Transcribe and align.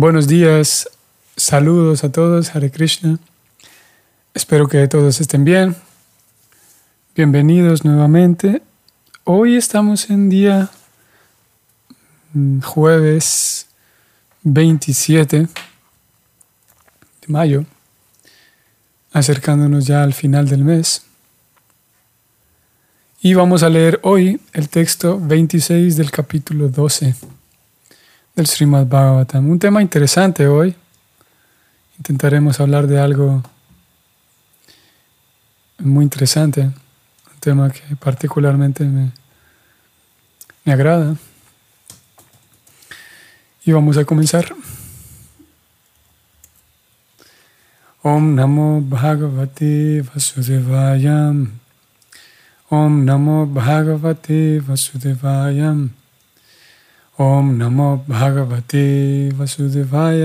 Buenos 0.00 0.28
días, 0.28 0.88
saludos 1.36 2.04
a 2.04 2.12
todos, 2.12 2.54
Hare 2.54 2.70
Krishna. 2.70 3.18
Espero 4.32 4.68
que 4.68 4.86
todos 4.86 5.20
estén 5.20 5.42
bien. 5.42 5.74
Bienvenidos 7.16 7.84
nuevamente. 7.84 8.62
Hoy 9.24 9.56
estamos 9.56 10.08
en 10.08 10.28
día 10.28 10.70
mm, 12.32 12.60
jueves 12.60 13.66
27 14.44 15.38
de 15.38 15.48
mayo, 17.26 17.64
acercándonos 19.12 19.84
ya 19.84 20.04
al 20.04 20.14
final 20.14 20.48
del 20.48 20.62
mes. 20.62 21.02
Y 23.20 23.34
vamos 23.34 23.64
a 23.64 23.68
leer 23.68 23.98
hoy 24.04 24.40
el 24.52 24.68
texto 24.68 25.18
26 25.20 25.96
del 25.96 26.12
capítulo 26.12 26.68
12 26.68 27.16
del 28.38 28.46
Srimad 28.46 28.86
Bhagavatam. 28.86 29.50
Un 29.50 29.58
tema 29.58 29.82
interesante 29.82 30.46
hoy. 30.46 30.76
Intentaremos 31.98 32.60
hablar 32.60 32.86
de 32.86 33.00
algo 33.00 33.42
muy 35.78 36.04
interesante, 36.04 36.60
un 36.60 37.40
tema 37.40 37.68
que 37.68 37.96
particularmente 37.96 38.84
me, 38.84 39.10
me 40.64 40.72
agrada. 40.72 41.16
Y 43.64 43.72
vamos 43.72 43.96
a 43.96 44.04
comenzar. 44.04 44.54
Om 48.02 48.36
Namo 48.36 48.80
Bhagavate 48.80 50.02
Vasudevayam. 50.14 51.58
Om 52.68 53.04
Namo 53.04 53.46
Bhagavate 53.46 54.60
Vasudevayam. 54.60 55.97
ओम 57.20 57.50
नमो 57.50 58.06
भगवते 58.08 58.84
वसुदेवाय। 59.30 60.24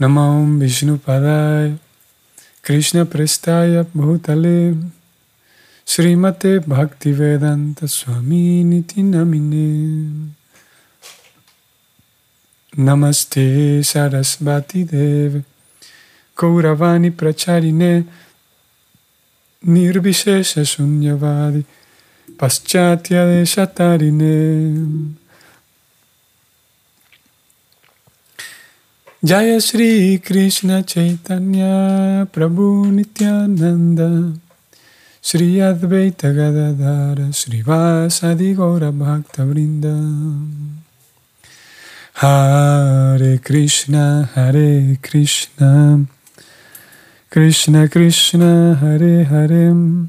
नमो 0.00 0.58
विष्णुपदाय 0.58 1.70
प्रस्ताय 3.04 3.82
भूतले। 3.96 4.74
श्रीमते 5.86 6.58
भक्ति 6.58 7.12
वेदांत 7.12 7.84
स्वामी 7.84 8.64
नीति 8.64 9.02
नमिने। 9.02 9.72
नमस्ते 12.82 13.82
सरस्वतीदेव 13.82 15.44
कौरवाणी 16.36 17.10
प्रचारिणे 17.10 18.04
निर्विशेषशून्यवादि 19.68 21.64
Paschatya 22.38 23.26
de. 23.26 24.28
Jaya 29.24 29.60
Sri 29.60 30.18
Krishna 30.18 30.84
Chaitanya 30.84 32.28
Prabhu 32.32 32.92
Nityananda. 32.92 34.38
Sri 35.20 35.56
Advaita 35.56 36.32
Gadadara 36.32 37.34
Sri 37.34 37.60
Vasadi 37.60 38.54
Gora 38.54 38.92
Bhakta 38.92 39.42
Vrinda. 39.42 39.96
Hare 42.14 43.38
Krishna 43.38 44.30
Hare 44.36 44.96
Krishna. 45.02 46.06
Krishna 47.28 47.88
Krishna 47.88 48.76
Hare 48.76 49.24
Hare 49.24 50.08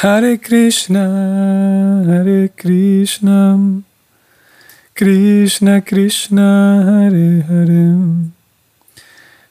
Hare 0.00 0.38
Krishna, 0.38 2.04
Hare 2.06 2.50
Krishna, 2.54 3.82
Krishna 4.94 5.82
Krishna, 5.82 6.84
Hare 6.86 7.42
Hare, 7.42 8.30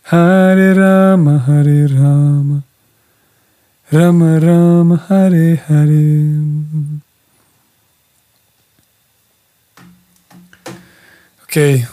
Hare 0.03 0.74
Rama, 0.74 1.44
Hare 1.46 1.88
Rama, 1.88 2.63
Rama 3.91 4.40
Rama, 4.40 5.06
Hare 5.09 5.62
Hare. 5.68 6.41
Ok. 11.44 11.88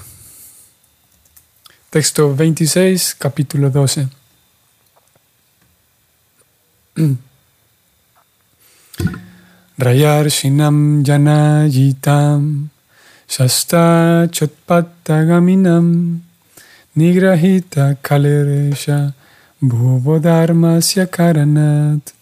Texto 1.88 2.32
26, 2.32 3.16
capítulo 3.16 3.68
12. 3.68 4.08
Rayarshinam 9.76 11.04
Janayitam 11.04 12.68
Shasta 13.26 14.28
Chotpatagaminam 14.30 16.20
Nigrahita 16.96 17.98
Kaleresha 18.00 19.12
Bhuvodharmasya 19.60 21.10
Karanat. 21.10 22.12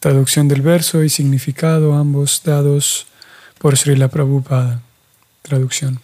Traducción 0.00 0.48
del 0.48 0.62
verso 0.62 1.04
y 1.04 1.08
significado, 1.08 1.94
ambos 1.94 2.42
dados 2.44 3.06
por 3.58 3.76
Srila 3.76 4.08
Prabhupada. 4.08 4.82
Traducción. 5.42 6.00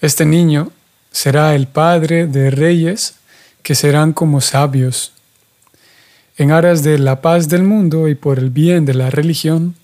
Este 0.00 0.24
niño 0.24 0.72
será 1.12 1.54
el 1.54 1.66
padre 1.66 2.26
de 2.26 2.50
reyes 2.50 3.16
que 3.62 3.74
serán 3.74 4.14
como 4.14 4.40
sabios 4.40 5.12
en 6.38 6.52
aras 6.52 6.84
de 6.84 6.98
la 6.98 7.20
paz 7.20 7.48
del 7.48 7.64
mundo 7.64 8.08
y 8.08 8.14
por 8.14 8.38
el 8.38 8.50
bien 8.50 8.84
de 8.84 8.94
la 8.94 9.10
religión, 9.10 9.74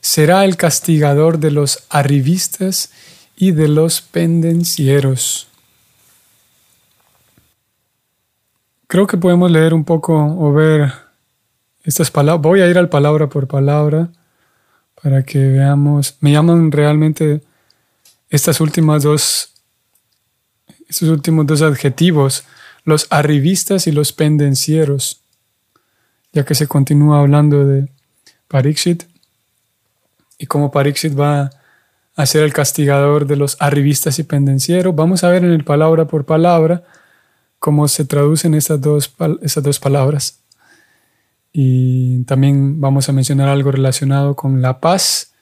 será 0.00 0.46
el 0.46 0.56
castigador 0.56 1.38
de 1.38 1.50
los 1.50 1.84
arribistas 1.90 2.90
y 3.36 3.52
de 3.52 3.68
los 3.68 4.00
pendencieros. 4.00 5.48
Creo 8.86 9.06
que 9.06 9.18
podemos 9.18 9.50
leer 9.50 9.74
un 9.74 9.84
poco 9.84 10.14
o 10.16 10.50
ver 10.50 10.90
estas 11.84 12.10
palabras. 12.10 12.42
Voy 12.42 12.62
a 12.62 12.68
ir 12.68 12.78
al 12.78 12.88
palabra 12.88 13.28
por 13.28 13.46
palabra 13.46 14.08
para 15.02 15.24
que 15.24 15.38
veamos. 15.38 16.16
Me 16.20 16.32
llaman 16.32 16.72
realmente 16.72 17.42
estas 18.30 18.62
últimas 18.62 19.02
dos, 19.02 19.52
estos 20.88 21.10
últimos 21.10 21.46
dos 21.46 21.60
adjetivos, 21.60 22.44
los 22.84 23.06
arribistas 23.10 23.86
y 23.86 23.92
los 23.92 24.14
pendencieros 24.14 25.20
ya 26.32 26.44
que 26.44 26.54
se 26.54 26.66
continúa 26.66 27.20
hablando 27.20 27.66
de 27.66 27.88
Pariksit 28.48 29.04
y 30.38 30.46
cómo 30.46 30.70
Pariksit 30.70 31.18
va 31.18 31.50
a 32.14 32.26
ser 32.26 32.42
el 32.42 32.52
castigador 32.52 33.26
de 33.26 33.36
los 33.36 33.56
arribistas 33.60 34.18
y 34.18 34.24
pendencieros. 34.24 34.94
Vamos 34.94 35.24
a 35.24 35.28
ver 35.28 35.44
en 35.44 35.52
el 35.52 35.64
palabra 35.64 36.06
por 36.06 36.24
palabra 36.24 36.82
cómo 37.58 37.88
se 37.88 38.04
traducen 38.04 38.54
esas 38.54 38.80
dos, 38.80 39.14
esas 39.42 39.62
dos 39.62 39.78
palabras. 39.78 40.40
Y 41.52 42.24
también 42.24 42.80
vamos 42.80 43.08
a 43.08 43.12
mencionar 43.12 43.48
algo 43.48 43.70
relacionado 43.70 44.36
con 44.36 44.62
la 44.62 44.80
paz 44.80 45.32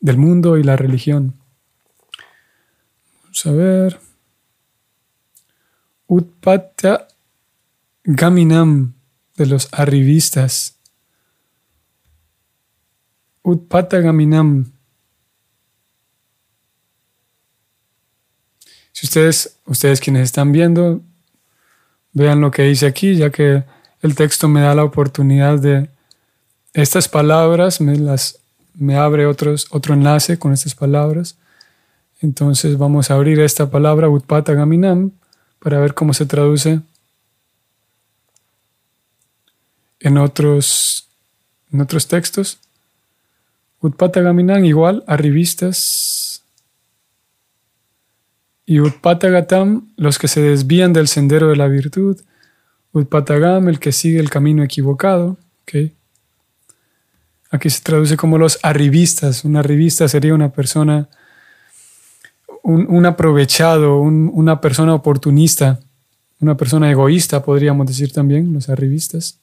del 0.00 0.18
mundo 0.18 0.58
y 0.58 0.62
la 0.62 0.76
religión. 0.76 1.34
Vamos 3.22 3.46
a 3.46 3.52
ver. 3.52 4.00
Utpatya 6.06 7.08
Gaminam 8.04 8.94
de 9.42 9.48
los 9.48 9.68
arribistas. 9.72 10.76
Utpatagaminam. 13.42 14.72
Si 18.92 19.06
ustedes, 19.06 19.58
ustedes 19.66 20.00
quienes 20.00 20.22
están 20.22 20.52
viendo, 20.52 21.00
vean 22.12 22.40
lo 22.40 22.50
que 22.52 22.62
dice 22.62 22.86
aquí, 22.86 23.16
ya 23.16 23.30
que 23.30 23.64
el 24.00 24.14
texto 24.14 24.48
me 24.48 24.60
da 24.60 24.74
la 24.74 24.84
oportunidad 24.84 25.58
de 25.58 25.90
estas 26.72 27.08
palabras, 27.08 27.80
me, 27.80 27.96
las, 27.96 28.38
me 28.74 28.96
abre 28.96 29.26
otros, 29.26 29.66
otro 29.70 29.94
enlace 29.94 30.38
con 30.38 30.52
estas 30.52 30.76
palabras. 30.76 31.36
Entonces 32.20 32.78
vamos 32.78 33.10
a 33.10 33.14
abrir 33.14 33.40
esta 33.40 33.70
palabra, 33.70 34.08
Utpatagaminam, 34.08 35.10
para 35.58 35.80
ver 35.80 35.94
cómo 35.94 36.14
se 36.14 36.26
traduce 36.26 36.80
en 40.02 40.18
otros, 40.18 41.08
en 41.72 41.80
otros 41.80 42.08
textos. 42.08 42.58
Utpatagaminan 43.80 44.64
igual, 44.64 45.04
arribistas. 45.06 46.42
Y 48.66 48.80
Utpatagatam, 48.80 49.92
los 49.96 50.18
que 50.18 50.28
se 50.28 50.40
desvían 50.40 50.92
del 50.92 51.08
sendero 51.08 51.48
de 51.48 51.56
la 51.56 51.68
virtud. 51.68 52.20
Utpatagam, 52.92 53.68
el 53.68 53.78
que 53.78 53.92
sigue 53.92 54.18
el 54.18 54.30
camino 54.30 54.62
equivocado. 54.62 55.36
¿okay? 55.62 55.94
Aquí 57.50 57.70
se 57.70 57.82
traduce 57.82 58.16
como 58.16 58.38
los 58.38 58.58
arribistas. 58.62 59.44
Un 59.44 59.56
arribista 59.56 60.08
sería 60.08 60.34
una 60.34 60.52
persona, 60.52 61.08
un, 62.62 63.06
aprovechado, 63.06 64.00
una 64.00 64.60
persona 64.60 64.94
oportunista, 64.94 65.80
una 66.40 66.56
persona 66.56 66.90
egoísta, 66.90 67.42
podríamos 67.42 67.86
decir 67.86 68.12
también, 68.12 68.52
los 68.52 68.68
arribistas. 68.68 69.41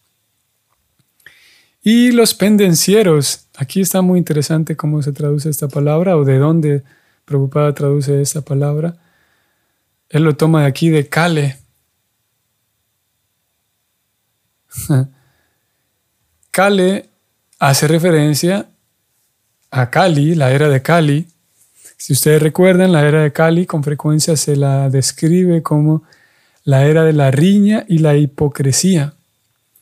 Y 1.82 2.12
los 2.12 2.34
pendencieros. 2.34 3.46
Aquí 3.58 3.82
está 3.82 4.02
muy 4.02 4.20
interesante 4.20 4.76
cómo 4.76 5.02
se 5.02 5.12
traduce 5.12 5.50
esta 5.50 5.68
palabra 5.68 6.18
o 6.18 6.26
de 6.26 6.38
dónde 6.38 6.84
Prabhupada 7.26 7.74
traduce 7.74 8.22
esta 8.22 8.42
palabra. 8.42 8.98
Él 10.10 10.24
lo 10.24 10.36
toma 10.36 10.62
de 10.62 10.68
aquí 10.68 10.90
de 10.90 11.08
Kale. 11.08 11.58
Kale 16.52 17.10
hace 17.60 17.88
referencia 17.88 18.68
a 19.72 19.90
Kali, 19.90 20.36
la 20.36 20.52
era 20.52 20.68
de 20.70 20.82
Kali. 20.82 21.28
Si 21.98 22.14
ustedes 22.14 22.42
recuerdan, 22.42 22.92
la 22.92 23.08
era 23.08 23.22
de 23.22 23.32
Kali 23.32 23.66
con 23.66 23.84
frecuencia 23.84 24.36
se 24.36 24.56
la 24.56 24.90
describe 24.90 25.62
como 25.62 26.04
la 26.64 26.86
era 26.86 27.04
de 27.04 27.14
la 27.14 27.30
riña 27.30 27.86
y 27.88 28.00
la 28.00 28.16
hipocresía. 28.16 29.14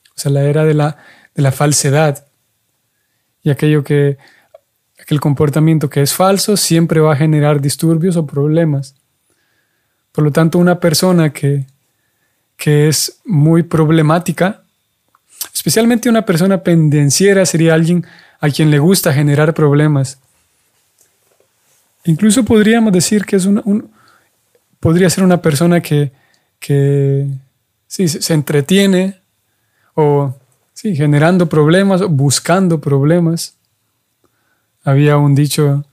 O 0.10 0.20
sea, 0.20 0.32
la 0.32 0.44
era 0.44 0.66
de 0.66 0.74
la 0.74 0.98
de 1.38 1.44
la 1.44 1.54
falsedad. 1.54 2.26
Y 3.44 3.52
aquello 3.52 3.84
que, 3.84 4.18
aquel 5.00 5.22
comportamiento 5.22 5.90
que 5.90 6.02
es 6.02 6.14
falso 6.14 6.58
siempre 6.58 7.00
va 7.00 7.14
a 7.14 7.16
generar 7.16 7.62
disturbios 7.62 8.18
o 8.18 8.26
problemas. 8.26 8.96
Por 10.12 10.24
lo 10.26 10.32
tanto, 10.32 10.58
una 10.58 10.80
persona 10.80 11.32
que, 11.32 11.66
que 12.58 12.88
es 12.88 13.20
muy 13.24 13.62
problemática, 13.64 14.64
especialmente 15.54 16.10
una 16.10 16.26
persona 16.26 16.64
pendenciera, 16.64 17.46
sería 17.46 17.76
alguien 17.76 18.06
a 18.40 18.50
quien 18.50 18.72
le 18.72 18.80
gusta 18.80 19.14
generar 19.14 19.54
problemas. 19.54 20.18
Incluso 22.04 22.44
podríamos 22.44 22.92
decir 22.92 23.26
que 23.26 23.36
es 23.36 23.46
un, 23.46 23.92
podría 24.80 25.10
ser 25.10 25.24
una 25.24 25.40
persona 25.40 25.82
que, 25.82 26.12
que 26.60 27.28
sí, 27.88 28.08
se 28.08 28.34
entretiene 28.34 29.20
o 29.94 30.36
Sí, 30.78 30.96
generando 30.96 31.50
problemas, 31.50 32.04
buscando 32.08 32.80
problemas. 32.80 33.56
Había 34.84 35.18
un 35.18 35.34
dicho 35.34 35.88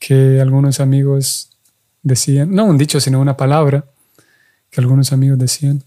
que 0.00 0.40
algunos 0.40 0.80
amigos 0.80 1.50
decían, 2.02 2.52
no 2.52 2.64
un 2.64 2.76
dicho, 2.76 2.98
sino 2.98 3.20
una 3.20 3.36
palabra 3.36 3.84
que 4.68 4.80
algunos 4.80 5.12
amigos 5.12 5.38
decían, 5.38 5.84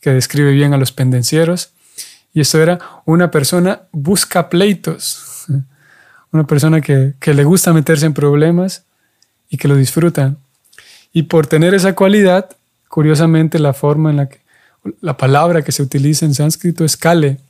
que 0.00 0.10
describe 0.10 0.52
bien 0.52 0.72
a 0.72 0.76
los 0.76 0.92
pendencieros. 0.92 1.72
Y 2.32 2.42
esto 2.42 2.62
era 2.62 2.78
una 3.06 3.32
persona 3.32 3.82
busca 3.90 4.48
pleitos, 4.48 5.44
una 6.30 6.46
persona 6.46 6.80
que, 6.80 7.14
que 7.18 7.34
le 7.34 7.42
gusta 7.42 7.72
meterse 7.72 8.06
en 8.06 8.14
problemas 8.14 8.84
y 9.48 9.56
que 9.56 9.66
lo 9.66 9.74
disfruta. 9.74 10.36
Y 11.12 11.24
por 11.24 11.48
tener 11.48 11.74
esa 11.74 11.96
cualidad, 11.96 12.50
curiosamente 12.86 13.58
la 13.58 13.72
forma 13.72 14.10
en 14.10 14.18
la 14.18 14.28
que, 14.28 14.38
la 15.00 15.16
palabra 15.16 15.62
que 15.62 15.72
se 15.72 15.82
utiliza 15.82 16.24
en 16.24 16.34
sánscrito 16.34 16.84
es 16.84 16.96
kale, 16.96 17.40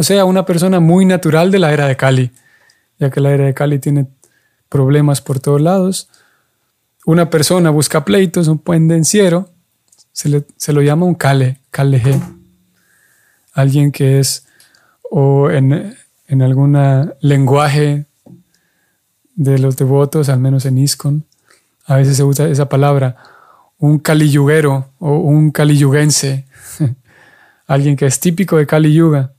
o 0.00 0.02
sea, 0.02 0.24
una 0.24 0.46
persona 0.46 0.80
muy 0.80 1.04
natural 1.04 1.50
de 1.50 1.58
la 1.58 1.74
era 1.74 1.86
de 1.86 1.94
Cali, 1.94 2.30
ya 2.98 3.10
que 3.10 3.20
la 3.20 3.32
era 3.32 3.44
de 3.44 3.52
Cali 3.52 3.78
tiene 3.78 4.06
problemas 4.70 5.20
por 5.20 5.40
todos 5.40 5.60
lados. 5.60 6.08
Una 7.04 7.28
persona 7.28 7.68
busca 7.68 8.02
pleitos, 8.02 8.48
un 8.48 8.60
pendenciero, 8.60 9.50
se, 10.12 10.30
le, 10.30 10.46
se 10.56 10.72
lo 10.72 10.80
llama 10.80 11.04
un 11.04 11.16
Cale, 11.16 11.60
Caleje. 11.70 12.18
Alguien 13.52 13.92
que 13.92 14.20
es, 14.20 14.46
o 15.10 15.50
en, 15.50 15.94
en 16.28 16.40
algún 16.40 16.78
lenguaje 17.20 18.06
de 19.34 19.58
los 19.58 19.76
devotos, 19.76 20.30
al 20.30 20.40
menos 20.40 20.64
en 20.64 20.78
ISKCON, 20.78 21.26
a 21.84 21.96
veces 21.96 22.16
se 22.16 22.24
usa 22.24 22.48
esa 22.48 22.70
palabra, 22.70 23.16
un 23.76 23.98
caliyuguero 23.98 24.92
o 24.98 25.18
un 25.18 25.50
caliyuguense, 25.50 26.46
alguien 27.66 27.96
que 27.96 28.06
es 28.06 28.18
típico 28.18 28.56
de 28.56 28.66
Kali 28.66 28.94
Yuga 28.94 29.34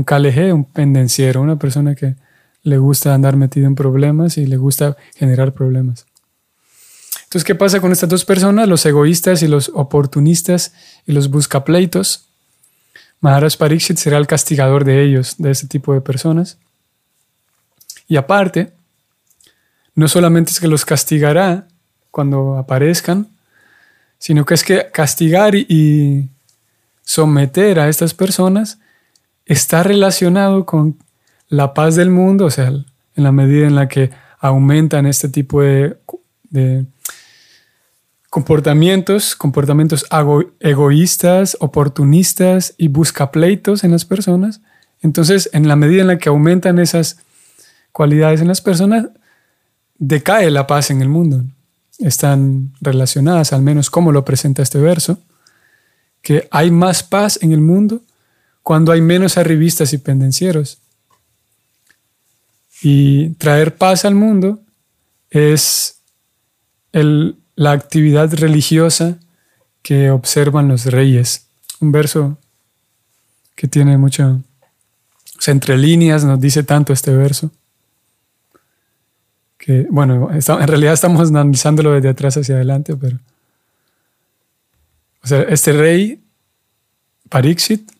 un 0.00 0.04
caleje, 0.04 0.50
un 0.52 0.64
pendenciero, 0.64 1.42
una 1.42 1.56
persona 1.56 1.94
que 1.94 2.16
le 2.62 2.78
gusta 2.78 3.12
andar 3.12 3.36
metido 3.36 3.66
en 3.66 3.74
problemas 3.74 4.38
y 4.38 4.46
le 4.46 4.56
gusta 4.56 4.96
generar 5.14 5.52
problemas. 5.52 6.06
Entonces, 7.24 7.44
¿qué 7.44 7.54
pasa 7.54 7.80
con 7.80 7.92
estas 7.92 8.08
dos 8.08 8.24
personas? 8.24 8.66
Los 8.66 8.84
egoístas 8.86 9.42
y 9.42 9.46
los 9.46 9.70
oportunistas 9.74 10.72
y 11.06 11.12
los 11.12 11.28
buscapleitos. 11.28 12.24
Maharaj 13.20 13.56
Pariksit 13.58 13.98
será 13.98 14.16
el 14.16 14.26
castigador 14.26 14.84
de 14.84 15.04
ellos, 15.04 15.34
de 15.36 15.50
ese 15.50 15.68
tipo 15.68 15.92
de 15.92 16.00
personas. 16.00 16.56
Y 18.08 18.16
aparte, 18.16 18.72
no 19.94 20.08
solamente 20.08 20.50
es 20.50 20.60
que 20.60 20.66
los 20.66 20.86
castigará 20.86 21.68
cuando 22.10 22.56
aparezcan, 22.56 23.28
sino 24.18 24.46
que 24.46 24.54
es 24.54 24.64
que 24.64 24.90
castigar 24.90 25.54
y 25.54 26.30
someter 27.04 27.78
a 27.78 27.88
estas 27.88 28.14
personas 28.14 28.78
está 29.50 29.82
relacionado 29.82 30.64
con 30.64 30.96
la 31.48 31.74
paz 31.74 31.96
del 31.96 32.08
mundo, 32.08 32.44
o 32.44 32.50
sea, 32.50 32.68
en 32.68 33.24
la 33.24 33.32
medida 33.32 33.66
en 33.66 33.74
la 33.74 33.88
que 33.88 34.12
aumentan 34.38 35.06
este 35.06 35.28
tipo 35.28 35.60
de, 35.60 35.96
comportamientos, 38.30 39.34
comportamientos 39.34 40.06
egoístas, 40.60 41.56
oportunistas 41.58 42.74
y 42.78 42.86
buscapleitos 42.86 43.82
en 43.82 43.90
las 43.90 44.04
personas. 44.04 44.60
Entonces, 45.02 45.50
en 45.52 45.66
la 45.66 45.74
medida 45.74 46.02
en 46.02 46.06
la 46.06 46.18
que 46.18 46.28
aumentan 46.28 46.78
esas 46.78 47.18
cualidades 47.90 48.40
en 48.40 48.46
las 48.46 48.60
personas, 48.60 49.08
decae 49.98 50.48
la 50.52 50.68
paz 50.68 50.92
en 50.92 51.02
el 51.02 51.08
mundo. 51.08 51.42
Están 51.98 52.72
relacionadas, 52.80 53.52
al 53.52 53.62
menos 53.62 53.90
como 53.90 54.12
lo 54.12 54.24
presenta 54.24 54.62
este 54.62 54.78
verso, 54.78 55.18
que 56.22 56.46
hay 56.52 56.70
más 56.70 57.02
paz 57.02 57.40
en 57.42 57.50
el 57.50 57.60
mundo 57.60 58.02
cuando 58.62 58.92
hay 58.92 59.00
menos 59.00 59.36
arribistas 59.38 59.92
y 59.92 59.98
pendencieros. 59.98 60.78
Y 62.82 63.30
traer 63.30 63.76
paz 63.76 64.04
al 64.04 64.14
mundo 64.14 64.60
es 65.30 66.00
la 66.92 67.72
actividad 67.72 68.32
religiosa 68.34 69.18
que 69.82 70.10
observan 70.10 70.68
los 70.68 70.86
reyes. 70.86 71.46
Un 71.80 71.92
verso 71.92 72.38
que 73.54 73.68
tiene 73.68 73.98
mucho, 73.98 74.42
entre 75.46 75.76
líneas 75.76 76.24
nos 76.24 76.40
dice 76.40 76.62
tanto 76.62 76.92
este 76.92 77.14
verso, 77.14 77.50
que 79.58 79.86
bueno, 79.90 80.30
en 80.32 80.68
realidad 80.68 80.94
estamos 80.94 81.28
analizándolo 81.28 81.92
desde 81.92 82.08
atrás 82.08 82.36
hacia 82.36 82.54
adelante, 82.54 82.96
pero... 82.96 83.18
O 85.22 85.26
sea, 85.26 85.42
este 85.42 85.74
rey, 85.74 86.22
Pariksit, 87.28 87.90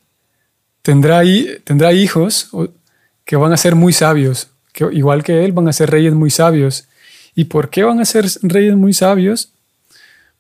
tendrá, 0.83 1.25
hijos 1.25 2.51
que 3.25 3.37
van 3.37 3.53
a 3.53 3.57
ser 3.57 3.75
muy 3.75 3.93
sabios, 3.93 4.49
que 4.73 4.89
igual 4.93 5.23
que 5.23 5.45
él 5.45 5.53
van 5.53 5.69
a 5.69 5.73
ser 5.73 5.91
reyes 5.91 6.15
muy 6.15 6.31
sabios. 6.31 6.87
¿Y 7.35 7.45
por 7.45 7.71
qué 7.71 7.85
van 7.85 8.01
a 8.01 8.05
ser 8.05 8.27
reyes 8.43 8.77
muy 8.77 8.93
sabios? 8.93 9.53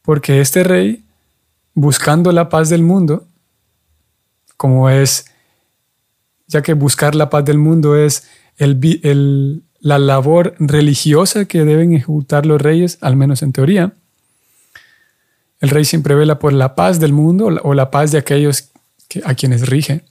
Porque 0.02 0.40
este 0.40 0.64
rey, 0.64 1.04
buscando 1.74 2.32
la 2.32 2.48
paz 2.48 2.68
del 2.68 2.82
mundo, 2.82 3.26
como 4.56 4.90
es, 4.90 5.26
ya 6.46 6.62
que 6.62 6.74
buscar 6.74 7.14
la 7.14 7.30
paz 7.30 7.44
del 7.44 7.58
mundo 7.58 7.96
es 7.96 8.28
la 8.58 9.98
labor 9.98 10.54
religiosa 10.58 11.44
que 11.46 11.64
deben 11.64 11.94
ejecutar 11.94 12.44
los 12.44 12.60
reyes, 12.60 12.98
al 13.00 13.16
menos 13.16 13.42
en 13.42 13.52
teoría, 13.52 13.94
el 15.60 15.68
rey 15.68 15.84
siempre 15.84 16.14
vela 16.14 16.38
por 16.38 16.52
la 16.52 16.74
paz 16.74 17.00
del 17.00 17.12
mundo 17.12 17.46
o 17.62 17.74
la 17.74 17.90
paz 17.90 18.12
de 18.12 18.18
aquellos 18.18 18.70
a 19.24 19.34
quienes 19.34 19.68
rige. 19.68 20.04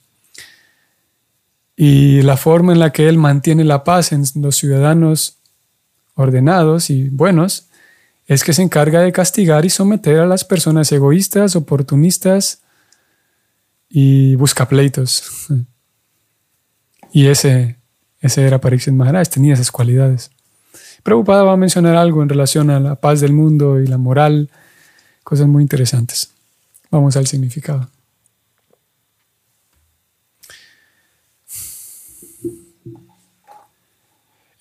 Y 1.81 2.23
la 2.23 2.35
forma 2.35 2.73
en 2.73 2.79
la 2.79 2.91
que 2.91 3.07
Él 3.07 3.17
mantiene 3.17 3.63
la 3.63 3.85
paz 3.85 4.11
en 4.11 4.25
los 4.35 4.57
ciudadanos 4.57 5.37
ordenados 6.13 6.89
y 6.89 7.07
buenos 7.07 7.69
es 8.27 8.43
que 8.43 8.51
se 8.51 8.63
encarga 8.63 8.99
de 8.99 9.13
castigar 9.13 9.63
y 9.63 9.69
someter 9.69 10.19
a 10.19 10.25
las 10.25 10.43
personas 10.43 10.91
egoístas, 10.91 11.55
oportunistas 11.55 12.63
y 13.87 14.35
buscapleitos. 14.35 15.47
Y 17.13 17.27
ese, 17.27 17.77
ese 18.19 18.45
era 18.45 18.59
Pariksit 18.59 18.93
Maharaj, 18.93 19.29
tenía 19.29 19.53
esas 19.53 19.71
cualidades. 19.71 20.31
Prabhupada 21.01 21.43
va 21.43 21.53
a 21.53 21.57
mencionar 21.57 21.95
algo 21.95 22.21
en 22.21 22.27
relación 22.27 22.71
a 22.71 22.81
la 22.81 22.95
paz 22.95 23.21
del 23.21 23.31
mundo 23.31 23.79
y 23.79 23.87
la 23.87 23.97
moral, 23.97 24.49
cosas 25.23 25.47
muy 25.47 25.63
interesantes. 25.63 26.29
Vamos 26.91 27.15
al 27.15 27.25
significado. 27.25 27.87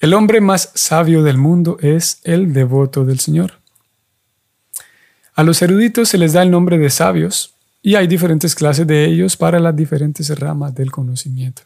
El 0.01 0.15
hombre 0.15 0.41
más 0.41 0.71
sabio 0.75 1.25
del 1.25 1.39
mundo 1.39 1.77
es 1.81 2.21
el 2.23 2.53
devoto 2.53 3.05
del 3.05 3.19
Señor. 3.19 3.55
A 5.35 5.43
los 5.43 5.61
eruditos 5.61 6.09
se 6.09 6.19
les 6.19 6.33
da 6.35 6.43
el 6.43 6.53
nombre 6.53 6.79
de 6.79 6.89
sabios 6.89 7.55
y 7.83 7.97
hay 7.97 8.07
diferentes 8.07 8.55
clases 8.55 8.87
de 8.87 9.07
ellos 9.07 9.37
para 9.37 9.59
las 9.59 9.75
diferentes 9.75 10.37
ramas 10.39 10.73
del 10.75 10.93
conocimiento. 10.93 11.63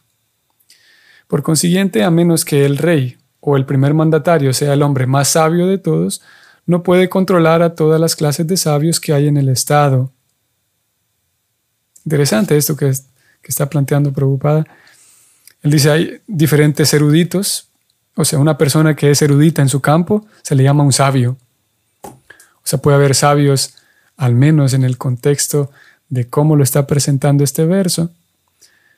Por 1.27 1.43
consiguiente, 1.43 2.03
a 2.03 2.09
menos 2.09 2.43
que 2.43 2.65
el 2.65 2.77
rey 2.77 3.17
o 3.39 3.55
el 3.55 3.65
primer 3.65 3.93
mandatario 3.93 4.51
sea 4.53 4.73
el 4.73 4.81
hombre 4.81 5.05
más 5.05 5.27
sabio 5.27 5.67
de 5.67 5.77
todos, 5.77 6.21
no 6.65 6.81
puede 6.81 7.09
controlar 7.09 7.61
a 7.61 7.75
todas 7.75 8.01
las 8.01 8.15
clases 8.15 8.47
de 8.47 8.57
sabios 8.57 8.99
que 8.99 9.13
hay 9.13 9.27
en 9.27 9.37
el 9.37 9.49
Estado. 9.49 10.11
Interesante 12.05 12.57
esto 12.57 12.75
que, 12.75 12.91
está 13.43 13.69
planteando 13.69 14.11
Prabhupada. 14.11 14.65
Él 15.61 15.71
dice, 15.71 15.91
hay 15.91 16.21
diferentes 16.25 16.93
eruditos, 16.93 17.69
o 18.15 18.25
sea, 18.25 18.39
una 18.39 18.57
persona 18.57 18.95
que 18.95 19.11
es 19.11 19.21
erudita 19.21 19.61
en 19.61 19.69
su 19.69 19.81
campo 19.81 20.25
se 20.41 20.55
le 20.55 20.63
llama 20.63 20.83
un 20.83 20.93
sabio. 20.93 21.37
O 22.03 22.65
sea, 22.65 22.79
puede 22.79 22.95
haber 22.95 23.15
sabios, 23.15 23.75
al 24.17 24.35
menos 24.35 24.73
en 24.73 24.83
el 24.83 24.97
contexto 24.97 25.71
de 26.09 26.29
cómo 26.29 26.55
lo 26.55 26.63
está 26.63 26.85
presentando 26.85 27.43
este 27.43 27.65
verso. 27.65 28.11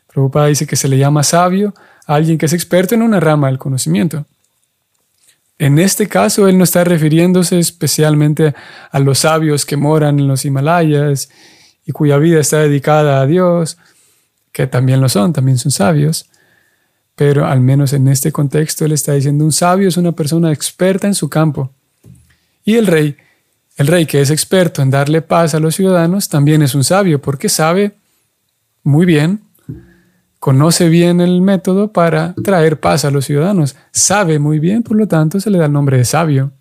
Prabhupada 0.07 0.47
dice 0.47 0.67
que 0.67 0.75
se 0.75 0.87
le 0.87 0.97
llama 0.97 1.23
sabio 1.23 1.73
a 2.05 2.15
alguien 2.15 2.37
que 2.37 2.45
es 2.45 2.53
experto 2.53 2.95
en 2.95 3.01
una 3.01 3.19
rama 3.19 3.47
del 3.47 3.57
conocimiento. 3.57 4.25
En 5.57 5.79
este 5.79 6.07
caso, 6.07 6.49
él 6.49 6.57
no 6.57 6.65
está 6.65 6.83
refiriéndose 6.83 7.57
especialmente 7.57 8.53
a 8.91 8.99
los 8.99 9.19
sabios 9.19 9.65
que 9.65 9.77
moran 9.77 10.19
en 10.19 10.27
los 10.27 10.43
Himalayas 10.43 11.29
y 11.85 11.93
cuya 11.93 12.17
vida 12.17 12.41
está 12.41 12.59
dedicada 12.59 13.21
a 13.21 13.25
Dios, 13.25 13.77
que 14.51 14.67
también 14.67 14.99
lo 14.99 15.07
son, 15.07 15.31
también 15.31 15.57
son 15.57 15.71
sabios, 15.71 16.29
pero 17.15 17.45
al 17.45 17.61
menos 17.61 17.93
en 17.93 18.07
este 18.07 18.31
contexto 18.31 18.85
él 18.85 18.91
está 18.91 19.13
diciendo 19.13 19.43
un 19.43 19.51
sabio 19.51 19.87
es 19.87 19.97
una 19.97 20.11
persona 20.11 20.51
experta 20.51 21.07
en 21.07 21.15
su 21.15 21.29
campo. 21.29 21.71
Y 22.63 22.75
el 22.75 22.87
rey, 22.87 23.15
el 23.77 23.87
rey 23.87 24.05
que 24.05 24.21
es 24.21 24.29
experto 24.29 24.81
en 24.81 24.89
darle 24.89 25.21
paz 25.21 25.55
a 25.55 25.59
los 25.59 25.75
ciudadanos, 25.75 26.29
también 26.29 26.61
es 26.61 26.75
un 26.75 26.83
sabio 26.83 27.21
porque 27.21 27.49
sabe 27.49 27.93
muy 28.83 29.05
bien 29.05 29.45
conoce 30.45 30.89
bien 30.89 31.21
el 31.21 31.41
método 31.41 31.91
para 31.91 32.35
traer 32.43 32.79
paz 32.79 33.03
a 33.03 33.09
los 33.09 33.25
ciudadanos, 33.25 33.75
sabe 33.91 34.37
muy 34.37 34.59
bien, 34.59 34.83
por 34.83 34.95
lo 34.95 35.07
tanto 35.07 35.39
se 35.39 35.49
le 35.49 35.57
da 35.57 35.65
el 35.65 35.71
nombre 35.71 35.97
de 35.97 36.05
sabio. 36.05 36.51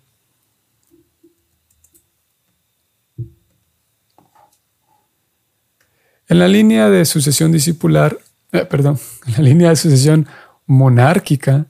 En 6.27 6.39
la 6.39 6.47
línea 6.47 6.89
de 6.89 7.05
sucesión 7.05 7.51
discipular, 7.51 8.17
eh, 8.51 8.65
perdón, 8.65 8.97
en 9.27 9.33
la 9.33 9.39
línea 9.41 9.69
de 9.69 9.75
sucesión 9.75 10.27
monárquica 10.65 11.67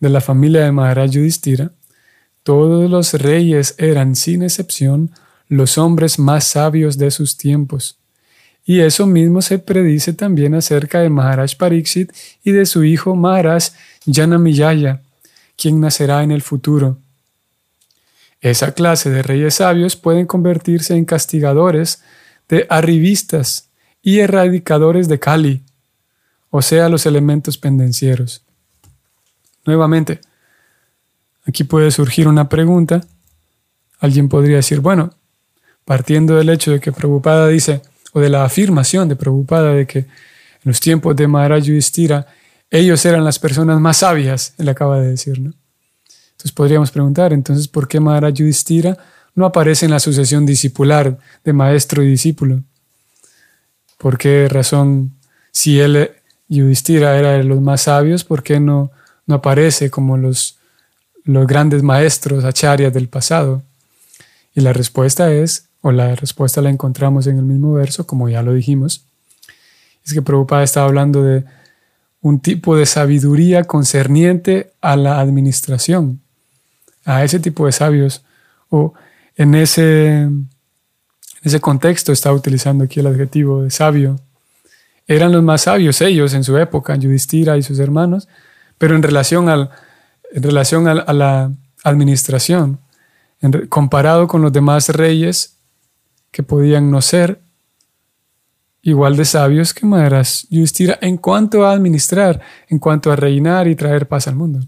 de 0.00 0.10
la 0.10 0.20
familia 0.20 0.64
de 0.64 0.72
Maharaj 0.72 1.10
Yudhishthira, 1.10 1.72
todos 2.42 2.90
los 2.90 3.14
reyes 3.14 3.74
eran 3.78 4.14
sin 4.14 4.42
excepción 4.42 5.10
los 5.48 5.78
hombres 5.78 6.18
más 6.18 6.44
sabios 6.44 6.98
de 6.98 7.10
sus 7.10 7.36
tiempos 7.36 7.98
y 8.68 8.80
eso 8.80 9.06
mismo 9.06 9.40
se 9.42 9.60
predice 9.60 10.12
también 10.12 10.54
acerca 10.54 11.00
de 11.00 11.08
Maharaj 11.08 11.54
Pariksit 11.56 12.12
y 12.42 12.50
de 12.50 12.66
su 12.66 12.82
hijo 12.82 13.14
Maharaj 13.14 13.68
Janamiyaya, 14.12 15.02
quien 15.56 15.78
nacerá 15.80 16.24
en 16.24 16.32
el 16.32 16.42
futuro. 16.42 16.98
Esa 18.40 18.74
clase 18.74 19.08
de 19.08 19.22
reyes 19.22 19.54
sabios 19.54 19.94
pueden 19.94 20.26
convertirse 20.26 20.96
en 20.96 21.04
castigadores 21.04 22.02
de 22.48 22.66
arribistas 22.68 23.70
y 24.02 24.18
erradicadores 24.18 25.06
de 25.06 25.20
Kali, 25.20 25.62
o 26.50 26.62
sea, 26.62 26.88
los 26.88 27.06
elementos 27.06 27.58
pendencieros. 27.58 28.42
Nuevamente, 29.64 30.20
aquí 31.44 31.64
puede 31.64 31.90
surgir 31.90 32.28
una 32.28 32.48
pregunta. 32.48 33.00
Alguien 33.98 34.28
podría 34.28 34.56
decir, 34.56 34.80
bueno, 34.80 35.14
partiendo 35.84 36.36
del 36.36 36.50
hecho 36.50 36.70
de 36.70 36.80
que 36.80 36.92
Prabhupada 36.92 37.48
dice, 37.48 37.82
o 38.12 38.20
de 38.20 38.28
la 38.28 38.44
afirmación 38.44 39.08
de 39.08 39.16
Prabhupada 39.16 39.72
de 39.72 39.86
que 39.86 39.98
en 39.98 40.06
los 40.64 40.80
tiempos 40.80 41.14
de 41.16 41.28
Maharaj 41.28 41.64
Yudhishthira 41.64 42.26
ellos 42.70 43.04
eran 43.04 43.24
las 43.24 43.38
personas 43.38 43.80
más 43.80 43.98
sabias, 43.98 44.54
él 44.58 44.68
acaba 44.68 45.00
de 45.00 45.08
decir, 45.08 45.40
¿no? 45.40 45.52
Entonces 46.32 46.52
podríamos 46.52 46.90
preguntar, 46.90 47.32
entonces, 47.32 47.68
¿por 47.68 47.88
qué 47.88 48.00
Maharaj 48.00 48.34
Yudhishthira 48.34 48.96
no 49.34 49.46
aparece 49.46 49.86
en 49.86 49.92
la 49.92 50.00
sucesión 50.00 50.44
discipular 50.44 51.18
de 51.44 51.52
maestro 51.52 52.02
y 52.02 52.08
discípulo? 52.08 52.62
¿Por 53.98 54.18
qué 54.18 54.48
razón, 54.48 55.14
si 55.50 55.80
él, 55.80 56.10
Yudhishthira, 56.48 57.18
era 57.18 57.32
de 57.32 57.44
los 57.44 57.60
más 57.60 57.82
sabios, 57.82 58.24
por 58.24 58.42
qué 58.42 58.60
no, 58.60 58.90
no 59.26 59.36
aparece 59.36 59.90
como 59.90 60.16
los, 60.16 60.58
los 61.24 61.46
grandes 61.46 61.82
maestros, 61.82 62.44
acharyas 62.44 62.92
del 62.92 63.08
pasado? 63.08 63.62
Y 64.54 64.60
la 64.60 64.72
respuesta 64.72 65.32
es 65.32 65.66
o 65.82 65.92
la 65.92 66.14
respuesta 66.16 66.60
la 66.60 66.70
encontramos 66.70 67.26
en 67.26 67.38
el 67.38 67.44
mismo 67.44 67.74
verso, 67.74 68.06
como 68.06 68.28
ya 68.28 68.42
lo 68.42 68.52
dijimos, 68.52 69.04
es 70.04 70.12
que 70.12 70.22
Prabhupada 70.22 70.62
está 70.62 70.84
hablando 70.84 71.22
de 71.22 71.44
un 72.20 72.40
tipo 72.40 72.76
de 72.76 72.86
sabiduría 72.86 73.64
concerniente 73.64 74.72
a 74.80 74.96
la 74.96 75.20
administración, 75.20 76.20
a 77.04 77.22
ese 77.24 77.38
tipo 77.38 77.66
de 77.66 77.72
sabios, 77.72 78.24
o 78.68 78.94
en 79.36 79.54
ese, 79.54 80.22
en 80.22 80.48
ese 81.42 81.60
contexto 81.60 82.12
está 82.12 82.32
utilizando 82.32 82.84
aquí 82.84 83.00
el 83.00 83.06
adjetivo 83.06 83.62
de 83.62 83.70
sabio. 83.70 84.20
Eran 85.06 85.32
los 85.32 85.42
más 85.42 85.62
sabios 85.62 86.00
ellos 86.00 86.34
en 86.34 86.42
su 86.42 86.56
época, 86.58 86.96
Yudhishthira 86.96 87.56
y 87.56 87.62
sus 87.62 87.78
hermanos, 87.78 88.28
pero 88.78 88.96
en 88.96 89.02
relación, 89.02 89.48
al, 89.48 89.70
en 90.32 90.42
relación 90.42 90.88
a, 90.88 91.12
la 91.12 91.52
administración, 91.84 92.80
comparado 93.68 94.26
con 94.26 94.42
los 94.42 94.52
demás 94.52 94.88
reyes, 94.88 95.56
que 96.32 96.42
podían 96.42 96.90
no 96.90 97.00
ser 97.00 97.40
igual 98.82 99.16
de 99.16 99.24
sabios 99.24 99.72
que 99.72 99.86
Maharaj 99.86 100.44
Yudhishthira 100.50 100.98
en 101.00 101.16
cuanto 101.16 101.64
a 101.64 101.72
administrar, 101.72 102.40
en 102.68 102.78
cuanto 102.78 103.12
a 103.12 103.16
reinar 103.16 103.68
y 103.68 103.76
traer 103.76 104.08
paz 104.08 104.26
al 104.28 104.34
mundo. 104.34 104.60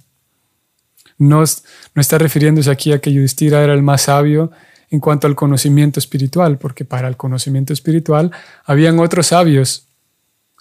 No, 1.18 1.40
no 1.40 2.00
está 2.00 2.16
refiriéndose 2.16 2.70
aquí 2.70 2.92
a 2.92 3.00
que 3.00 3.12
Yudhishthira 3.12 3.62
era 3.62 3.74
el 3.74 3.82
más 3.82 4.02
sabio 4.02 4.52
en 4.90 5.00
cuanto 5.00 5.26
al 5.26 5.34
conocimiento 5.34 5.98
espiritual, 5.98 6.58
porque 6.58 6.84
para 6.84 7.08
el 7.08 7.16
conocimiento 7.16 7.72
espiritual 7.72 8.30
habían 8.64 8.98
otros 9.00 9.26
sabios 9.26 9.87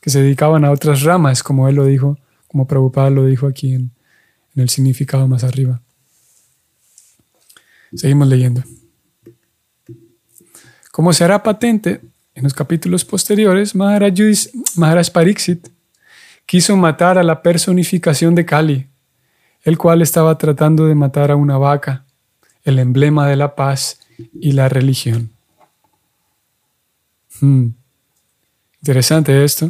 que 0.08 0.12
se 0.12 0.22
dedicaban 0.22 0.64
a 0.64 0.72
otras 0.72 1.02
ramas, 1.02 1.44
como 1.44 1.68
él 1.68 1.76
lo 1.76 1.84
dijo, 1.84 2.18
como 2.48 2.66
Prabhupada 2.66 3.10
lo 3.10 3.26
dijo 3.26 3.46
aquí 3.46 3.74
en 3.74 3.92
el 4.56 4.70
significado 4.70 5.28
más 5.28 5.44
arriba. 5.44 5.82
Seguimos 7.94 8.30
leyendo. 8.30 8.64
Como 10.94 11.12
se 11.12 11.26
hará 11.26 11.44
patente 11.44 12.00
en 12.36 12.44
los 12.46 12.54
capítulos 12.54 13.04
posteriores, 13.04 13.76
Maharaj, 13.76 14.14
quiso 16.46 16.78
matar 16.78 17.18
a 17.18 17.24
la 17.24 17.42
personificación 17.42 18.34
de 18.34 18.46
Kali, 18.46 18.88
el 19.64 19.78
cual 19.78 20.02
estaba 20.02 20.38
tratando 20.38 20.86
de 20.86 20.96
matar 20.96 21.32
a 21.32 21.36
una 21.36 21.58
vaca, 21.58 22.06
el 22.64 22.80
emblema 22.80 23.28
de 23.28 23.36
la 23.36 23.56
paz 23.56 24.00
y 24.40 24.54
la 24.54 24.70
religión. 24.70 25.32
Hmm. 27.42 27.72
Interesante 28.80 29.44
esto. 29.44 29.70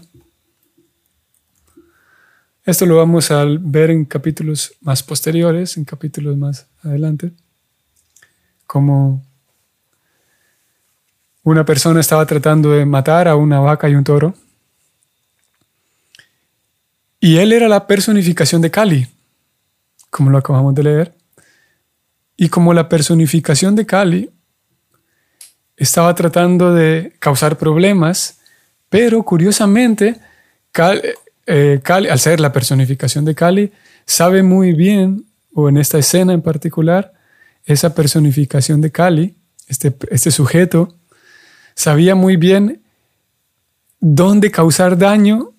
Esto 2.67 2.86
lo 2.86 2.97
vamos 2.97 3.31
a 3.31 3.45
ver 3.47 3.91
en 3.91 4.03
capítulos 4.03 4.75
más 4.81 5.01
posteriores, 5.01 5.77
en 5.77 5.86
capítulos 5.86 6.36
más 6.36 6.67
adelante, 6.83 7.31
como 8.65 9.25
una 11.43 11.63
persona 11.63 12.01
estaba 12.01 12.25
tratando 12.25 12.71
de 12.71 12.86
matar 12.86 13.29
a 13.29 13.38
una 13.38 13.62
vaca 13.62 13.88
y 13.88 13.95
un 13.95 14.03
toro. 14.03 14.36
Y 17.21 17.38
él 17.38 17.53
era 17.53 17.69
la 17.69 17.88
personificación 17.88 18.62
de 18.62 18.69
Kali, 18.69 19.07
como 20.09 20.29
lo 20.29 20.38
acabamos 20.38 20.75
de 20.75 20.83
leer. 20.83 21.13
Y 22.36 22.50
como 22.50 22.74
la 22.74 22.89
personificación 22.89 23.77
de 23.77 23.86
Kali 23.86 24.29
estaba 25.77 26.13
tratando 26.15 26.74
de 26.74 27.15
causar 27.19 27.57
problemas, 27.57 28.41
pero 28.89 29.24
curiosamente, 29.24 30.19
eh, 31.48 31.80
Kali, 31.82 32.10
al 32.10 32.20
ser 32.20 32.39
la 32.39 32.51
personificación 32.51 33.25
de 33.25 33.34
Kali, 33.34 33.72
sabe 34.06 34.44
muy 34.44 34.74
bien, 34.74 35.25
o 35.54 35.70
en 35.70 35.77
esta 35.77 35.98
escena 35.98 36.34
en 36.34 36.42
particular, 36.42 37.13
esa 37.66 37.96
personificación 37.96 38.82
de 38.82 38.92
Kali, 38.92 39.38
este, 39.68 39.96
este 40.12 40.30
sujeto, 40.30 40.96
sabía 41.74 42.16
muy 42.16 42.36
bien 42.36 42.82
dónde 44.00 44.51
causar 44.51 44.98
daño 44.98 45.54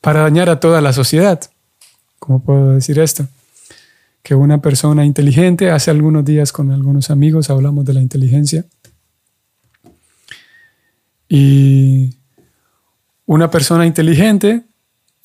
para 0.00 0.20
dañar 0.22 0.50
a 0.50 0.60
toda 0.60 0.80
la 0.80 0.92
sociedad. 0.92 1.40
¿Cómo 2.18 2.42
puedo 2.42 2.74
decir 2.74 2.98
esto? 2.98 3.26
Que 4.22 4.34
una 4.34 4.60
persona 4.60 5.04
inteligente, 5.04 5.70
hace 5.70 5.90
algunos 5.90 6.24
días 6.24 6.52
con 6.52 6.70
algunos 6.72 7.10
amigos 7.10 7.50
hablamos 7.50 7.84
de 7.84 7.94
la 7.94 8.02
inteligencia, 8.02 8.64
y 11.28 12.14
una 13.26 13.50
persona 13.50 13.86
inteligente 13.86 14.67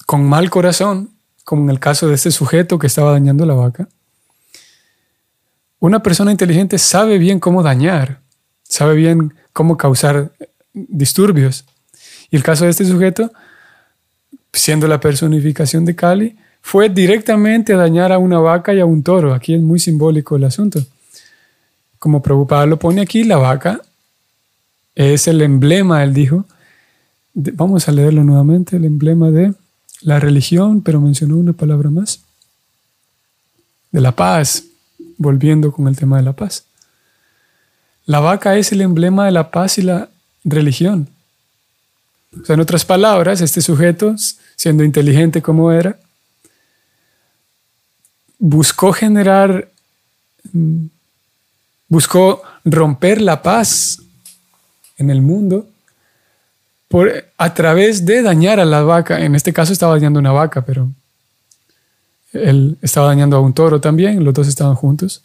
con 0.05 0.24
mal 0.24 0.50
corazón 0.50 1.10
como 1.43 1.63
en 1.63 1.69
el 1.69 1.79
caso 1.79 2.07
de 2.07 2.15
este 2.15 2.31
sujeto 2.31 2.79
que 2.79 2.88
estaba 2.88 3.12
dañando 3.12 3.45
la 3.45 3.53
vaca, 3.53 3.88
una 5.79 6.01
persona 6.01 6.31
inteligente 6.31 6.77
sabe 6.77 7.17
bien 7.17 7.39
cómo 7.39 7.62
dañar, 7.62 8.22
sabe 8.63 8.95
bien 8.95 9.33
cómo 9.51 9.75
causar 9.75 10.31
disturbios. 10.74 11.65
Y 12.31 12.38
el 12.38 12.43
caso 12.43 12.63
de 12.63 12.72
este 12.72 12.86
sujeto, 12.86 13.31
siendo 14.53 14.88
la 14.88 15.00
personificación 15.00 15.83
de 15.83 15.95
Kali, 15.95 16.38
fue 16.62 16.88
directamente 16.88 17.74
a 17.74 17.77
dañar 17.77 18.13
a 18.13 18.17
una 18.17 18.39
vaca 18.39 18.74
y 18.74 18.79
a 18.79 18.86
un 18.86 19.03
toro. 19.03 19.33
Aquí 19.33 19.53
es 19.53 19.62
muy 19.62 19.79
simbólico 19.79 20.38
el 20.38 20.45
asunto. 20.45 20.81
Como 22.00 22.22
Prabhupada 22.22 22.65
lo 22.65 22.79
pone 22.79 23.01
aquí, 23.01 23.25
la 23.25 23.38
vaca 23.38 23.81
es 24.95 25.27
el 25.27 25.41
emblema, 25.41 26.03
él 26.03 26.13
dijo. 26.13 26.45
vamos 27.33 27.89
a 27.89 27.91
leerlo 27.91 28.24
nuevamente, 28.24 28.77
el 28.77 28.86
emblema 28.86 29.31
de 29.31 29.53
la 30.03 30.19
religión, 30.19 30.81
pero 30.81 31.01
mencionó 31.01 31.38
una 31.38 31.53
palabra 31.53 31.89
más. 31.89 32.22
De 33.91 34.01
la 34.01 34.15
paz, 34.15 34.65
volviendo 35.17 35.72
con 35.72 35.88
el 35.88 35.95
tema 35.95 36.17
de 36.17 36.24
la 36.24 36.33
paz. 36.33 36.65
La 38.05 38.19
vaca 38.19 38.57
es 38.57 38.72
el 38.72 38.81
emblema 38.81 39.25
de 39.25 39.31
la 39.31 39.50
paz 39.50 39.77
y 39.77 39.81
la 39.81 40.10
religión. 40.43 41.07
O 42.41 42.45
sea, 42.45 42.55
en 42.55 42.60
otras 42.60 42.83
palabras, 42.83 43.41
este 43.41 43.62
sujeto, 43.62 44.15
siendo 44.55 44.83
inteligente 44.83 45.41
como 45.41 45.72
era, 45.72 45.98
buscó 48.39 48.91
generar, 48.91 49.72
mm, 50.51 50.86
buscó 51.88 52.41
romper 52.65 53.22
la 53.22 53.41
paz 53.41 54.01
en 54.98 55.10
el 55.10 55.22
mundo 55.22 55.67
por, 56.93 57.25
a 57.39 57.53
través 57.55 58.05
de 58.05 58.21
dañar 58.21 58.59
a 58.59 58.65
la 58.65 58.83
vaca. 58.83 59.25
En 59.25 59.33
este 59.33 59.51
caso 59.51 59.73
estaba 59.73 59.93
dañando 59.93 60.19
una 60.19 60.31
vaca, 60.31 60.63
pero 60.63 60.91
él 62.31 62.77
estaba 62.83 63.07
dañando 63.07 63.35
a 63.35 63.39
un 63.39 63.51
toro 63.51 63.81
también, 63.81 64.23
los 64.23 64.31
dos 64.31 64.47
estaban 64.47 64.75
juntos. 64.75 65.23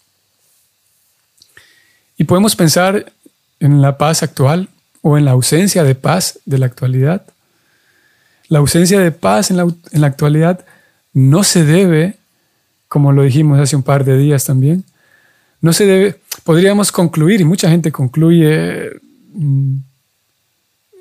Y 2.17 2.25
podemos 2.25 2.57
pensar 2.57 3.13
en 3.61 3.83
la 3.83 3.99
paz 3.99 4.23
actual 4.23 4.71
o 5.03 5.19
en 5.19 5.27
la 5.27 5.33
ausencia 5.33 5.85
de 5.85 5.95
paz 5.95 6.39
de 6.47 6.57
la 6.57 6.65
actualidad. 6.65 7.27
La 8.49 8.61
ausencia 8.61 8.99
de 8.99 9.13
paz 9.13 9.51
en 9.51 9.59
la, 9.59 9.65
en 9.65 10.01
la 10.01 10.07
actualidad 10.07 10.65
no 11.13 11.45
se 11.45 11.67
debe, 11.67 12.17
como 12.89 13.13
lo 13.13 13.25
dijimos 13.25 13.61
hace 13.61 13.77
un 13.77 13.83
par 13.83 14.07
de 14.07 14.17
días 14.17 14.47
también, 14.47 14.85
no 15.61 15.75
se 15.75 15.85
debe, 15.85 16.19
podríamos 16.45 16.91
concluir, 16.91 17.43
y 17.43 17.45
mucha 17.45 17.69
gente 17.69 17.93
concluye 17.93 18.91
mm, 19.35 19.77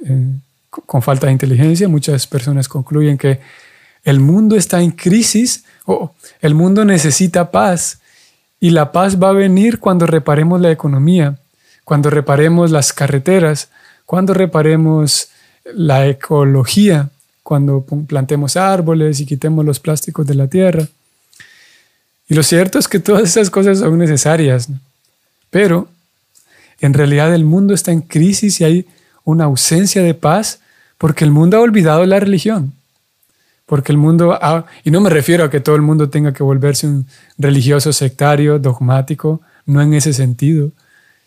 eh, 0.04 0.40
con 0.70 1.02
falta 1.02 1.28
de 1.28 1.34
inteligencia, 1.34 1.88
muchas 1.88 2.28
personas 2.28 2.68
concluyen 2.68 3.18
que 3.18 3.40
el 4.04 4.20
mundo 4.20 4.56
está 4.56 4.82
en 4.82 4.92
crisis 4.92 5.64
o 5.86 6.14
el 6.42 6.54
mundo 6.54 6.86
necesita 6.86 7.52
paz 7.52 8.00
y 8.60 8.72
la 8.72 8.92
paz 8.92 9.22
va 9.22 9.30
a 9.30 9.34
venir 9.34 9.80
cuando 9.80 10.06
reparemos 10.06 10.62
la 10.62 10.72
economía, 10.72 11.38
cuando 11.84 12.10
reparemos 12.10 12.72
las 12.72 12.94
carreteras, 12.94 13.70
cuando 14.06 14.34
reparemos 14.34 15.30
la 15.74 16.08
ecología, 16.08 17.10
cuando 17.44 17.86
plantemos 18.08 18.58
árboles 18.58 19.20
y 19.20 19.26
quitemos 19.26 19.66
los 19.66 19.80
plásticos 19.80 20.26
de 20.26 20.36
la 20.36 20.48
tierra. 20.48 20.88
Y 22.30 22.34
lo 22.34 22.44
cierto 22.44 22.80
es 22.80 22.88
que 22.88 23.00
todas 23.00 23.24
esas 23.24 23.50
cosas 23.50 23.80
son 23.80 23.98
necesarias, 23.98 24.70
pero 25.50 25.88
en 26.80 26.94
realidad 26.94 27.34
el 27.34 27.46
mundo 27.46 27.74
está 27.74 27.92
en 27.92 28.02
crisis 28.02 28.60
y 28.60 28.64
hay 28.64 28.86
una 29.28 29.46
ausencia 29.46 30.02
de 30.02 30.14
paz 30.14 30.60
porque 30.98 31.24
el 31.24 31.32
mundo 31.32 31.58
ha 31.58 31.62
olvidado 31.62 32.06
la 32.06 32.20
religión 32.20 32.74
porque 33.68 33.92
el 33.92 33.98
mundo, 33.98 34.40
y 34.86 34.92
no 34.92 35.02
me 35.02 35.10
refiero 35.10 35.44
a 35.44 35.50
que 35.52 35.60
todo 35.60 35.76
el 35.76 35.82
mundo 35.82 36.10
tenga 36.10 36.34
que 36.34 36.42
volverse 36.42 36.88
un 36.88 37.06
religioso 37.38 37.92
sectario, 37.92 38.60
dogmático, 38.60 39.42
no 39.66 39.82
en 39.82 39.94
ese 39.94 40.14
sentido, 40.14 40.72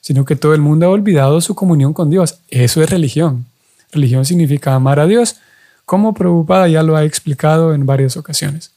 sino 0.00 0.24
que 0.24 0.36
todo 0.36 0.54
el 0.54 0.62
mundo 0.62 0.86
ha 0.86 0.88
olvidado 0.88 1.42
su 1.42 1.54
comunión 1.54 1.92
con 1.92 2.08
Dios. 2.08 2.38
Eso 2.48 2.82
es 2.82 2.88
religión. 2.88 3.44
Religión 3.92 4.24
significa 4.24 4.74
amar 4.74 5.00
a 5.00 5.06
Dios, 5.06 5.36
como 5.84 6.14
Prabhupada 6.14 6.66
ya 6.66 6.82
lo 6.82 6.96
ha 6.96 7.04
explicado 7.04 7.74
en 7.74 7.84
varias 7.84 8.16
ocasiones. 8.16 8.70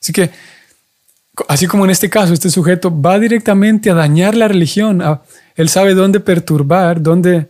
Así 0.00 0.14
que, 0.14 0.30
así 1.48 1.66
como 1.66 1.84
en 1.84 1.90
este 1.90 2.10
caso, 2.10 2.32
este 2.32 2.50
sujeto 2.50 3.00
va 3.00 3.18
directamente 3.18 3.90
a 3.90 3.94
dañar 3.94 4.34
la 4.34 4.48
religión, 4.48 5.02
él 5.54 5.68
sabe 5.68 5.94
dónde 5.94 6.20
perturbar, 6.20 7.02
dónde, 7.02 7.48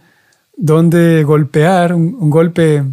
dónde 0.57 1.23
golpear, 1.25 1.95
un 1.95 2.31
golpe 2.31 2.85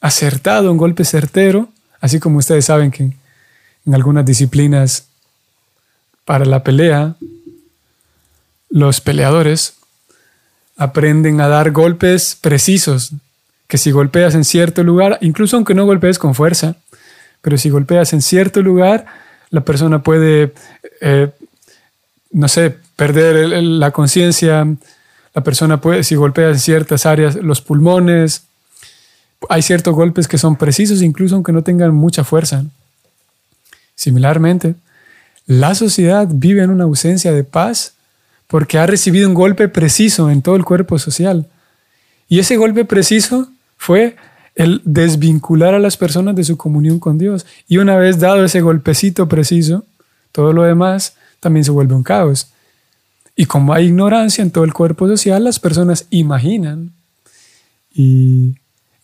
acertado, 0.00 0.70
un 0.70 0.78
golpe 0.78 1.04
certero, 1.04 1.68
así 2.00 2.18
como 2.18 2.38
ustedes 2.38 2.64
saben 2.64 2.90
que 2.90 3.12
en 3.86 3.94
algunas 3.94 4.26
disciplinas 4.26 5.06
para 6.24 6.44
la 6.44 6.62
pelea, 6.62 7.14
los 8.68 9.00
peleadores 9.00 9.74
aprenden 10.76 11.40
a 11.40 11.48
dar 11.48 11.70
golpes 11.70 12.36
precisos, 12.40 13.12
que 13.68 13.78
si 13.78 13.90
golpeas 13.90 14.34
en 14.34 14.44
cierto 14.44 14.82
lugar, 14.82 15.18
incluso 15.20 15.56
aunque 15.56 15.74
no 15.74 15.86
golpees 15.86 16.18
con 16.18 16.34
fuerza, 16.34 16.76
pero 17.40 17.56
si 17.58 17.70
golpeas 17.70 18.12
en 18.12 18.22
cierto 18.22 18.62
lugar, 18.62 19.06
la 19.52 19.60
persona 19.60 20.02
puede, 20.02 20.52
eh, 21.00 21.30
no 22.32 22.48
sé, 22.48 22.74
perder 22.96 23.62
la 23.62 23.90
conciencia, 23.92 24.66
la 25.34 25.44
persona 25.44 25.80
puede, 25.80 26.02
si 26.02 26.16
golpea 26.16 26.48
en 26.48 26.58
ciertas 26.58 27.06
áreas, 27.06 27.36
los 27.36 27.60
pulmones, 27.60 28.44
hay 29.48 29.62
ciertos 29.62 29.94
golpes 29.94 30.26
que 30.26 30.38
son 30.38 30.56
precisos 30.56 31.02
incluso 31.02 31.34
aunque 31.34 31.52
no 31.52 31.62
tengan 31.62 31.94
mucha 31.94 32.24
fuerza. 32.24 32.64
Similarmente, 33.94 34.74
la 35.46 35.74
sociedad 35.74 36.26
vive 36.30 36.62
en 36.62 36.70
una 36.70 36.84
ausencia 36.84 37.32
de 37.32 37.44
paz 37.44 37.92
porque 38.46 38.78
ha 38.78 38.86
recibido 38.86 39.28
un 39.28 39.34
golpe 39.34 39.68
preciso 39.68 40.30
en 40.30 40.40
todo 40.40 40.56
el 40.56 40.64
cuerpo 40.64 40.98
social. 40.98 41.46
Y 42.26 42.38
ese 42.38 42.56
golpe 42.56 42.86
preciso 42.86 43.48
fue 43.76 44.16
el 44.54 44.82
desvincular 44.84 45.74
a 45.74 45.78
las 45.78 45.96
personas 45.96 46.36
de 46.36 46.44
su 46.44 46.56
comunión 46.56 46.98
con 46.98 47.18
Dios. 47.18 47.46
Y 47.68 47.78
una 47.78 47.96
vez 47.96 48.18
dado 48.18 48.44
ese 48.44 48.60
golpecito 48.60 49.28
preciso, 49.28 49.84
todo 50.30 50.52
lo 50.52 50.62
demás 50.62 51.14
también 51.40 51.64
se 51.64 51.70
vuelve 51.70 51.94
un 51.94 52.02
caos. 52.02 52.48
Y 53.34 53.46
como 53.46 53.72
hay 53.72 53.86
ignorancia 53.86 54.42
en 54.42 54.50
todo 54.50 54.64
el 54.64 54.74
cuerpo 54.74 55.08
social, 55.08 55.44
las 55.44 55.58
personas 55.58 56.06
imaginan 56.10 56.92
y 57.94 58.54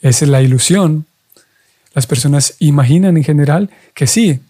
esa 0.01 0.25
es 0.25 0.31
la 0.31 0.43
ilusión. 0.43 1.07
Las 1.95 2.07
personas 2.07 2.55
imaginan 2.59 3.17
en 3.17 3.25
general 3.25 3.71
que 3.95 4.07
sí, 4.07 4.41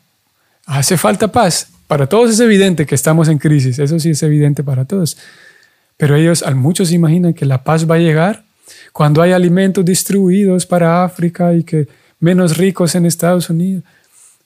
hace 0.66 0.96
falta 0.96 1.28
paz. 1.28 1.68
Para 1.86 2.06
todos 2.06 2.30
es 2.30 2.40
evidente 2.40 2.86
que 2.86 2.94
estamos 2.94 3.28
en 3.28 3.38
crisis, 3.38 3.78
eso 3.78 3.98
sí 3.98 4.10
es 4.10 4.22
evidente 4.22 4.62
para 4.62 4.84
todos. 4.84 5.16
Pero 5.96 6.16
ellos, 6.16 6.42
al 6.42 6.54
muchos 6.54 6.92
imaginan 6.92 7.34
que 7.34 7.46
la 7.46 7.64
paz 7.64 7.88
va 7.90 7.94
a 7.94 7.98
llegar 7.98 8.44
cuando 8.92 9.22
hay 9.22 9.32
alimentos 9.32 9.84
distribuidos 9.84 10.66
para 10.66 11.04
África 11.04 11.54
y 11.54 11.62
que 11.62 11.88
menos 12.20 12.56
ricos 12.56 12.94
en 12.94 13.06
Estados 13.06 13.50
Unidos. 13.50 13.84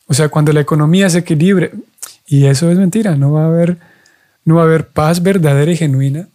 O 0.07 0.15
sea, 0.15 0.29
cuando 0.29 0.53
la 0.53 0.61
economía 0.61 1.09
se 1.09 1.19
equilibre. 1.19 1.73
Y 2.27 2.47
eso 2.47 2.71
es 2.71 2.79
mentira, 2.79 3.17
no 3.17 3.33
va 3.33 3.45
a 3.45 3.49
haber, 3.49 3.79
no 4.45 4.57
va 4.57 4.63
a 4.63 4.65
haber 4.65 4.89
paz 4.89 5.23
verdadera 5.23 5.71
y 5.71 5.77
genuina 5.77 6.29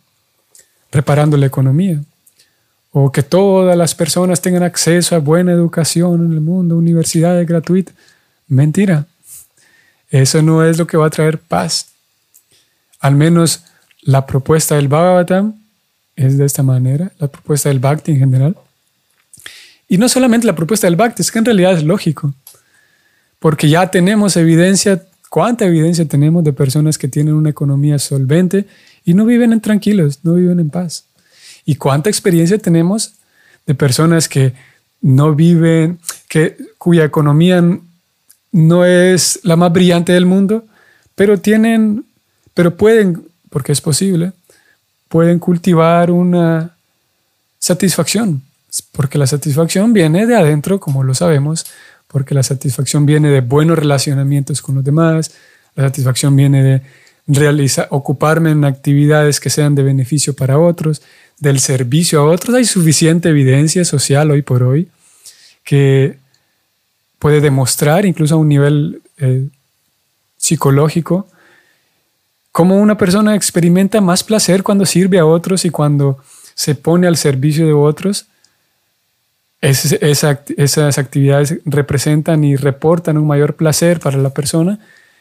reparando 0.91 1.37
la 1.37 1.45
economía 1.45 2.01
o 2.99 3.11
que 3.11 3.21
todas 3.21 3.77
las 3.77 3.93
personas 3.93 4.41
tengan 4.41 4.63
acceso 4.63 5.15
a 5.15 5.19
buena 5.19 5.51
educación 5.51 6.25
en 6.25 6.31
el 6.31 6.41
mundo, 6.41 6.77
universidades 6.77 7.47
gratuitas. 7.47 7.93
Mentira. 8.47 9.05
Eso 10.09 10.41
no 10.41 10.63
es 10.63 10.79
lo 10.79 10.87
que 10.87 10.97
va 10.97 11.05
a 11.05 11.11
traer 11.11 11.37
paz. 11.37 11.89
Al 12.99 13.13
menos 13.13 13.65
la 14.01 14.25
propuesta 14.25 14.75
del 14.75 14.87
Bhagavatam 14.87 15.56
es 16.17 16.37
de 16.37 16.45
esta 16.45 16.63
manera, 16.63 17.11
la 17.19 17.27
propuesta 17.27 17.69
del 17.69 17.79
Bhakti 17.79 18.11
en 18.11 18.19
general. 18.19 18.57
Y 19.87 19.97
no 19.97 20.09
solamente 20.09 20.47
la 20.47 20.55
propuesta 20.55 20.87
del 20.87 20.97
Bhakti, 20.97 21.21
es 21.21 21.31
que 21.31 21.39
en 21.39 21.45
realidad 21.45 21.73
es 21.73 21.83
lógico, 21.83 22.33
porque 23.39 23.69
ya 23.69 23.89
tenemos 23.89 24.35
evidencia, 24.35 25.01
cuánta 25.29 25.65
evidencia 25.65 26.05
tenemos 26.05 26.43
de 26.43 26.51
personas 26.51 26.97
que 26.97 27.07
tienen 27.07 27.35
una 27.35 27.51
economía 27.51 27.99
solvente 27.99 28.65
y 29.05 29.13
no 29.13 29.25
viven 29.25 29.53
en 29.53 29.61
tranquilos, 29.61 30.19
no 30.23 30.33
viven 30.33 30.59
en 30.59 30.69
paz. 30.69 31.05
¿Y 31.63 31.75
cuánta 31.75 32.09
experiencia 32.09 32.57
tenemos 32.57 33.13
de 33.65 33.75
personas 33.75 34.27
que 34.27 34.53
no 35.01 35.35
viven, 35.35 35.99
que, 36.27 36.57
cuya 36.77 37.05
economía 37.05 37.63
no 38.51 38.85
es 38.85 39.39
la 39.43 39.55
más 39.55 39.71
brillante 39.71 40.13
del 40.13 40.25
mundo, 40.25 40.65
pero 41.13 41.39
tienen, 41.39 42.05
pero 42.53 42.75
pueden, 42.75 43.27
porque 43.49 43.71
es 43.71 43.81
posible, 43.81 44.31
pueden 45.07 45.39
cultivar 45.39 46.11
una 46.11 46.75
satisfacción, 47.59 48.41
porque 48.91 49.17
la 49.17 49.27
satisfacción 49.27 49.93
viene 49.93 50.25
de 50.25 50.35
adentro, 50.35 50.79
como 50.79 51.03
lo 51.03 51.13
sabemos, 51.13 51.65
porque 52.07 52.33
la 52.33 52.43
satisfacción 52.43 53.05
viene 53.05 53.29
de 53.29 53.41
buenos 53.41 53.77
relacionamientos 53.77 54.61
con 54.61 54.75
los 54.75 54.83
demás, 54.83 55.31
la 55.75 55.85
satisfacción 55.85 56.35
viene 56.35 56.63
de 56.63 56.81
ocuparme 57.89 58.51
en 58.51 58.63
actividades 58.63 59.39
que 59.39 59.49
sean 59.49 59.75
de 59.75 59.83
beneficio 59.83 60.33
para 60.33 60.57
otros, 60.57 61.01
del 61.39 61.59
servicio 61.59 62.21
a 62.21 62.23
otros, 62.25 62.55
hay 62.55 62.65
suficiente 62.65 63.29
evidencia 63.29 63.83
social 63.85 64.31
hoy 64.31 64.41
por 64.41 64.63
hoy 64.63 64.89
que 65.63 66.17
puede 67.19 67.41
demostrar, 67.41 68.05
incluso 68.05 68.35
a 68.35 68.37
un 68.37 68.47
nivel 68.47 69.01
eh, 69.17 69.47
psicológico, 70.37 71.27
cómo 72.57 72.77
una 72.77 72.97
persona 72.97 73.35
experimenta 73.35 74.01
más 74.01 74.23
placer 74.23 74.63
cuando 74.63 74.83
sirve 74.83 75.19
a 75.19 75.27
otros 75.27 75.63
y 75.63 75.69
cuando 75.69 76.17
se 76.55 76.73
pone 76.73 77.05
al 77.05 77.15
servicio 77.15 77.67
de 77.67 77.73
otros. 77.73 78.25
esas 79.61 80.97
actividades 80.97 81.59
representan 81.65 82.43
y 82.43 82.55
reportan 82.55 83.19
un 83.19 83.27
mayor 83.27 83.57
placer 83.57 83.99
para 83.99 84.17
la 84.17 84.31
persona 84.31 84.79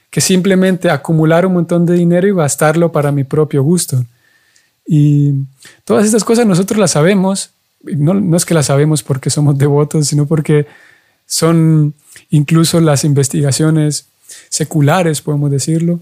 que 0.08 0.22
simplemente 0.22 0.88
acumular 0.88 1.44
un 1.44 1.52
montón 1.52 1.84
de 1.84 1.92
dinero 1.92 2.26
y 2.26 2.34
gastarlo 2.34 2.90
para 2.90 3.12
mi 3.12 3.24
propio 3.24 3.62
gusto. 3.62 4.02
Y 4.86 5.34
todas 5.84 6.06
estas 6.06 6.24
cosas 6.24 6.46
nosotros 6.46 6.80
las 6.80 6.92
sabemos, 6.92 7.50
no, 7.82 8.14
no 8.14 8.38
es 8.38 8.46
que 8.46 8.54
las 8.54 8.64
sabemos 8.64 9.02
porque 9.02 9.28
somos 9.28 9.58
devotos, 9.58 10.06
sino 10.06 10.24
porque 10.24 10.66
son 11.26 11.92
incluso 12.30 12.80
las 12.80 13.04
investigaciones 13.04 14.06
seculares, 14.48 15.20
podemos 15.20 15.50
decirlo, 15.50 16.00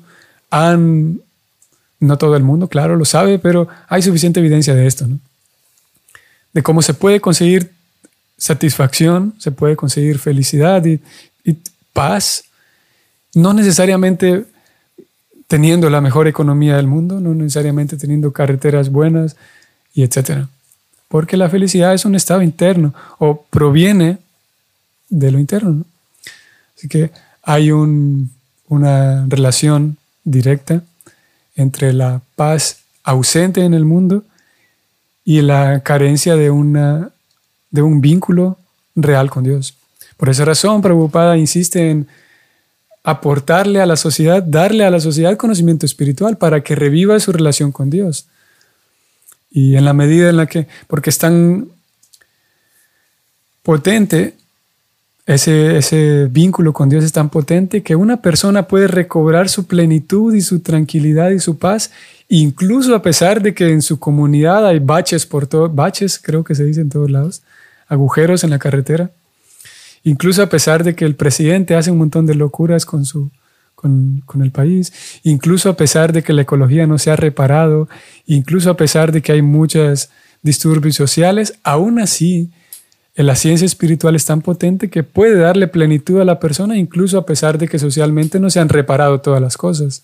han, 0.55 1.21
no 1.99 2.17
todo 2.17 2.37
el 2.37 2.45
mundo, 2.45 2.69
claro, 2.69 2.95
lo 2.95 3.05
sabe, 3.05 3.40
pero 3.40 3.67
hay 3.88 4.03
suficiente 4.03 4.38
evidencia 4.38 4.73
de 4.75 4.87
esto. 4.87 5.07
De 6.53 6.62
cómo 6.62 6.81
se 6.81 6.95
puede 6.95 7.21
conseguir 7.21 7.73
satisfacción, 8.38 9.35
se 9.38 9.51
puede 9.51 9.75
conseguir 9.75 10.21
felicidad 10.21 10.85
y, 10.85 11.01
y 11.45 11.59
paz, 11.93 12.45
no 13.35 13.53
necesariamente 13.53 14.45
teniendo 15.49 15.90
la 15.90 16.01
mejor 16.01 16.29
economía 16.29 16.77
del 16.77 16.87
mundo, 16.87 17.19
no 17.19 17.35
necesariamente 17.35 17.97
teniendo 17.97 18.33
carreteras 18.33 18.90
buenas 18.90 19.35
y 19.93 20.05
etcétera. 20.05 20.49
Porque 21.09 21.37
la 21.37 21.51
felicidad 21.51 21.95
es 21.95 22.05
un 22.05 22.14
estado 22.14 22.43
interno 22.43 22.95
o 23.19 23.43
proviene 23.51 24.19
de 25.09 25.33
lo 25.33 25.40
interno. 25.40 25.85
Así 26.77 26.87
que 26.87 27.11
hay 27.43 27.73
una 27.73 29.27
relación 29.27 29.97
directa 30.24 30.82
entre 31.56 31.92
la 31.92 32.20
paz 32.34 32.80
ausente 33.02 33.62
en 33.62 33.74
el 33.74 33.84
mundo 33.84 34.24
y 35.24 35.42
la 35.42 35.80
carencia 35.80 36.37
de, 36.37 36.50
una, 36.50 37.10
de 37.70 37.82
un 37.82 38.00
vínculo 38.00 38.58
real 38.94 39.30
con 39.30 39.44
Dios. 39.44 39.74
Por 40.16 40.28
esa 40.28 40.44
razón, 40.44 40.82
Prabhupada 40.82 41.37
insiste 41.37 41.90
en 41.90 42.08
aportarle 43.02 43.80
a 43.80 43.87
la 43.87 43.96
sociedad, 43.96 44.42
darle 44.42 44.84
a 44.84 44.90
la 44.90 45.00
sociedad 45.00 45.37
conocimiento 45.37 45.84
espiritual 45.87 46.38
para 46.38 46.62
que 46.62 46.74
reviva 46.74 47.20
su 47.20 47.32
relación 47.32 47.70
con 47.70 47.90
Dios. 47.90 48.26
Y 49.50 49.76
en 49.76 49.84
la 49.84 49.92
medida 49.92 50.30
en 50.30 50.38
la 50.38 50.46
que, 50.46 50.66
porque 50.87 51.10
es 51.10 51.18
tan 51.18 51.68
potente 53.62 54.34
ese, 55.26 55.78
ese 55.78 56.28
vínculo 56.30 56.72
con 56.72 56.88
Dios 56.88 57.02
es 57.02 57.12
tan 57.12 57.30
potente 57.30 57.82
que 57.82 57.96
una 57.96 58.20
persona 58.20 58.68
puede 58.68 58.88
recobrar 58.88 59.48
su 59.48 59.66
plenitud 59.66 60.34
y 60.34 60.42
su 60.42 60.60
tranquilidad 60.60 61.30
y 61.30 61.40
su 61.40 61.56
paz, 61.56 61.92
incluso 62.28 62.94
a 62.94 63.02
pesar 63.02 63.40
de 63.40 63.54
que 63.54 63.70
en 63.70 63.80
su 63.80 63.98
comunidad 63.98 64.66
hay 64.66 64.80
baches 64.80 65.24
por 65.24 65.46
todos, 65.46 65.74
baches 65.74 66.18
creo 66.18 66.44
que 66.44 66.54
se 66.54 66.64
dice 66.64 66.82
en 66.82 66.90
todos 66.90 67.10
lados, 67.10 67.42
agujeros 67.88 68.44
en 68.44 68.50
la 68.50 68.58
carretera, 68.58 69.10
incluso 70.02 70.42
a 70.42 70.48
pesar 70.48 70.84
de 70.84 70.94
que 70.94 71.06
el 71.06 71.14
presidente 71.14 71.74
hace 71.74 71.90
un 71.90 71.98
montón 71.98 72.26
de 72.26 72.34
locuras 72.34 72.84
con, 72.84 73.06
su, 73.06 73.30
con, 73.74 74.22
con 74.26 74.42
el 74.42 74.50
país, 74.50 74.92
incluso 75.22 75.70
a 75.70 75.76
pesar 75.76 76.12
de 76.12 76.22
que 76.22 76.34
la 76.34 76.42
ecología 76.42 76.87
no 76.87 76.98
se 76.98 77.10
ha 77.10 77.16
reparado, 77.16 77.88
incluso 78.26 78.68
a 78.68 78.76
pesar 78.76 79.10
de 79.10 79.22
que 79.22 79.32
hay 79.32 79.42
muchos 79.42 80.10
disturbios 80.42 80.96
sociales, 80.96 81.54
aún 81.62 81.98
así, 81.98 82.50
la 83.22 83.37
ciencia 83.37 83.64
espiritual 83.64 84.16
es 84.16 84.24
tan 84.24 84.42
potente 84.42 84.90
que 84.90 85.05
puede 85.05 85.38
darle 85.38 85.68
plenitud 85.68 86.20
a 86.20 86.24
la 86.24 86.40
persona 86.40 86.77
incluso 86.77 87.16
a 87.16 87.27
pesar 87.27 87.59
de 87.59 87.68
que 87.68 87.79
socialmente 87.79 88.40
no 88.40 88.50
se 88.50 88.59
han 88.59 88.68
reparado 88.68 89.20
todas 89.20 89.40
las 89.40 89.57
cosas. 89.57 90.03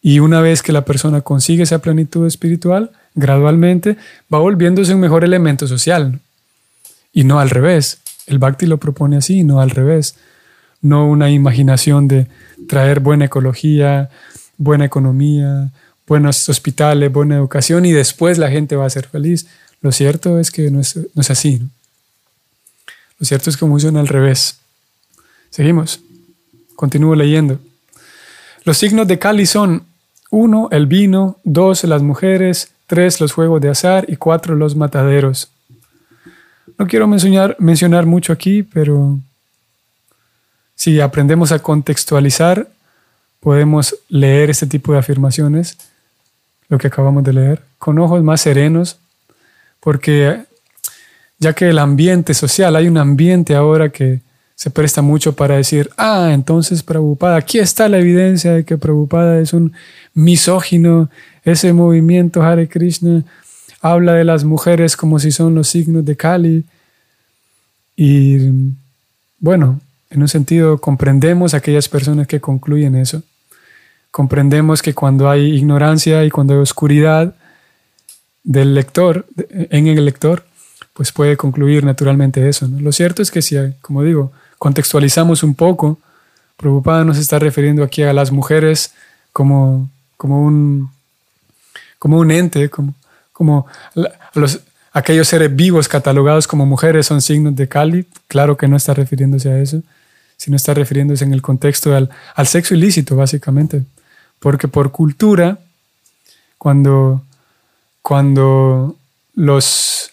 Y 0.00 0.18
una 0.18 0.40
vez 0.40 0.62
que 0.62 0.72
la 0.72 0.84
persona 0.84 1.20
consigue 1.20 1.62
esa 1.62 1.80
plenitud 1.80 2.26
espiritual, 2.26 2.90
gradualmente 3.14 3.96
va 4.32 4.38
volviéndose 4.38 4.94
un 4.94 5.00
mejor 5.00 5.24
elemento 5.24 5.68
social. 5.68 6.18
Y 7.12 7.24
no 7.24 7.38
al 7.38 7.50
revés. 7.50 7.98
El 8.26 8.38
Bhakti 8.38 8.66
lo 8.66 8.78
propone 8.78 9.16
así, 9.16 9.44
no 9.44 9.60
al 9.60 9.70
revés. 9.70 10.16
No 10.80 11.06
una 11.06 11.30
imaginación 11.30 12.08
de 12.08 12.26
traer 12.66 12.98
buena 13.00 13.26
ecología, 13.26 14.10
buena 14.56 14.86
economía, 14.86 15.70
buenos 16.06 16.48
hospitales, 16.48 17.12
buena 17.12 17.36
educación 17.36 17.84
y 17.84 17.92
después 17.92 18.38
la 18.38 18.50
gente 18.50 18.74
va 18.74 18.86
a 18.86 18.90
ser 18.90 19.06
feliz. 19.06 19.46
Lo 19.82 19.90
cierto 19.90 20.38
es 20.38 20.50
que 20.52 20.70
no 20.70 20.80
es, 20.80 20.96
así. 21.28 21.60
Lo 23.18 23.26
cierto 23.26 23.50
es 23.50 23.56
que 23.56 23.66
funciona 23.66 23.98
al 24.00 24.06
revés. 24.06 24.58
Seguimos. 25.50 26.00
Continúo 26.76 27.16
leyendo. 27.16 27.58
Los 28.64 28.78
signos 28.78 29.08
de 29.08 29.18
Kali 29.18 29.44
son 29.44 29.84
uno, 30.30 30.68
el 30.70 30.86
vino, 30.86 31.38
dos, 31.42 31.82
las 31.82 32.00
mujeres, 32.00 32.70
tres, 32.86 33.20
los 33.20 33.32
juegos 33.32 33.60
de 33.60 33.70
azar 33.70 34.06
y 34.08 34.16
cuatro, 34.16 34.54
los 34.54 34.76
mataderos. 34.76 35.50
No 36.78 36.86
quiero 36.86 37.08
mencionar, 37.08 37.56
mencionar 37.58 38.06
mucho 38.06 38.32
aquí, 38.32 38.62
pero 38.62 39.18
si 40.76 41.00
aprendemos 41.00 41.50
a 41.50 41.58
contextualizar, 41.58 42.68
podemos 43.40 43.96
leer 44.08 44.50
este 44.50 44.66
tipo 44.68 44.92
de 44.92 45.00
afirmaciones, 45.00 45.76
lo 46.68 46.78
que 46.78 46.86
acabamos 46.86 47.24
de 47.24 47.32
leer, 47.32 47.62
con 47.78 47.98
ojos 47.98 48.22
más 48.22 48.40
serenos 48.40 48.98
porque 49.82 50.44
ya 51.38 51.52
que 51.54 51.68
el 51.68 51.78
ambiente 51.78 52.34
social, 52.34 52.76
hay 52.76 52.86
un 52.86 52.98
ambiente 52.98 53.56
ahora 53.56 53.88
que 53.88 54.20
se 54.54 54.70
presta 54.70 55.02
mucho 55.02 55.34
para 55.34 55.56
decir, 55.56 55.90
ah, 55.96 56.30
entonces 56.32 56.84
Prabhupada, 56.84 57.36
aquí 57.36 57.58
está 57.58 57.88
la 57.88 57.98
evidencia 57.98 58.52
de 58.52 58.64
que 58.64 58.78
Prabhupada 58.78 59.40
es 59.40 59.52
un 59.52 59.72
misógino, 60.14 61.10
ese 61.44 61.72
movimiento 61.72 62.42
Hare 62.42 62.68
Krishna 62.68 63.24
habla 63.80 64.14
de 64.14 64.24
las 64.24 64.44
mujeres 64.44 64.96
como 64.96 65.18
si 65.18 65.32
son 65.32 65.56
los 65.56 65.66
signos 65.66 66.04
de 66.04 66.16
Kali. 66.16 66.64
Y 67.96 68.38
bueno, 69.40 69.80
en 70.10 70.22
un 70.22 70.28
sentido 70.28 70.78
comprendemos 70.78 71.54
a 71.54 71.56
aquellas 71.56 71.88
personas 71.88 72.28
que 72.28 72.40
concluyen 72.40 72.94
eso. 72.94 73.24
Comprendemos 74.12 74.80
que 74.80 74.94
cuando 74.94 75.28
hay 75.28 75.56
ignorancia 75.56 76.24
y 76.24 76.30
cuando 76.30 76.54
hay 76.54 76.60
oscuridad, 76.60 77.34
del 78.44 78.74
lector, 78.74 79.26
en 79.48 79.86
el 79.86 80.04
lector, 80.04 80.44
pues 80.94 81.12
puede 81.12 81.36
concluir 81.36 81.84
naturalmente 81.84 82.48
eso. 82.48 82.68
Lo 82.80 82.92
cierto 82.92 83.22
es 83.22 83.30
que 83.30 83.42
si, 83.42 83.56
como 83.80 84.02
digo, 84.02 84.32
contextualizamos 84.58 85.42
un 85.42 85.54
poco, 85.54 85.98
Prabhupada 86.56 87.04
nos 87.04 87.18
está 87.18 87.38
refiriendo 87.38 87.82
aquí 87.82 88.02
a 88.02 88.12
las 88.12 88.30
mujeres 88.30 88.94
como, 89.32 89.90
como, 90.16 90.44
un, 90.44 90.90
como 91.98 92.18
un 92.18 92.30
ente, 92.30 92.68
como, 92.68 92.94
como 93.32 93.66
los, 94.34 94.60
aquellos 94.92 95.28
seres 95.28 95.54
vivos 95.54 95.88
catalogados 95.88 96.46
como 96.46 96.66
mujeres 96.66 97.06
son 97.06 97.22
signos 97.22 97.56
de 97.56 97.68
Kali. 97.68 98.06
Claro 98.28 98.56
que 98.56 98.68
no 98.68 98.76
está 98.76 98.94
refiriéndose 98.94 99.50
a 99.50 99.58
eso, 99.58 99.82
sino 100.36 100.56
está 100.56 100.74
refiriéndose 100.74 101.24
en 101.24 101.32
el 101.32 101.42
contexto 101.42 101.94
al, 101.96 102.10
al 102.34 102.46
sexo 102.46 102.74
ilícito, 102.74 103.16
básicamente. 103.16 103.82
Porque 104.38 104.68
por 104.68 104.92
cultura, 104.92 105.58
cuando 106.58 107.22
cuando 108.02 108.96
los, 109.34 110.10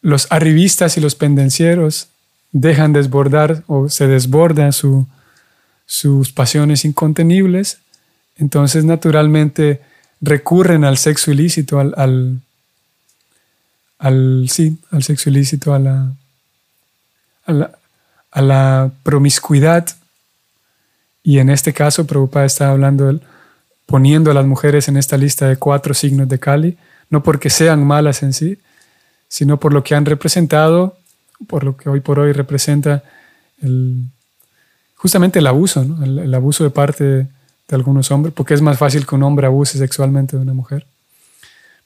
los 0.00 0.26
arribistas 0.30 0.96
y 0.96 1.00
los 1.00 1.14
pendencieros 1.14 2.08
dejan 2.52 2.92
desbordar 2.92 3.62
o 3.66 3.88
se 3.88 4.08
desbordan 4.08 4.72
sus 4.72 6.32
pasiones 6.32 6.84
incontenibles, 6.84 7.78
entonces 8.36 8.84
naturalmente 8.84 9.82
recurren 10.20 10.84
al 10.84 10.98
sexo 10.98 11.30
ilícito, 11.30 11.78
al, 11.78 12.40
al, 13.98 14.48
sí, 14.48 14.78
al 14.90 15.02
sexo 15.02 15.30
ilícito, 15.30 15.74
a 15.74 15.78
la, 15.78 16.12
a 17.44 17.52
la, 17.52 17.78
a 18.30 18.42
la 18.42 18.90
promiscuidad. 19.02 19.88
Y 21.22 21.38
en 21.38 21.50
este 21.50 21.72
caso, 21.72 22.06
Prabhupada 22.06 22.46
está 22.46 22.70
hablando 22.70 23.06
del 23.06 23.20
poniendo 23.90 24.30
a 24.30 24.34
las 24.34 24.46
mujeres 24.46 24.86
en 24.86 24.96
esta 24.96 25.16
lista 25.16 25.48
de 25.48 25.56
cuatro 25.56 25.94
signos 25.94 26.28
de 26.28 26.38
Kali, 26.38 26.78
no 27.10 27.24
porque 27.24 27.50
sean 27.50 27.84
malas 27.84 28.22
en 28.22 28.32
sí, 28.32 28.56
sino 29.28 29.58
por 29.58 29.74
lo 29.74 29.82
que 29.82 29.96
han 29.96 30.06
representado, 30.06 30.96
por 31.48 31.64
lo 31.64 31.76
que 31.76 31.88
hoy 31.88 31.98
por 31.98 32.20
hoy 32.20 32.32
representa 32.32 33.02
justamente 34.94 35.40
el 35.40 35.46
abuso, 35.48 35.84
el, 36.04 36.32
abuso 36.32 36.62
de 36.62 36.70
parte 36.70 37.04
de, 37.04 37.26
algunos 37.72 38.10
hombres, 38.12 38.32
porque 38.32 38.54
es 38.54 38.62
más 38.62 38.78
fácil 38.78 39.04
que 39.04 39.14
un 39.16 39.24
hombre 39.24 39.48
abuse 39.48 39.76
sexualmente 39.76 40.36
de 40.36 40.42
una 40.42 40.54
mujer, 40.54 40.86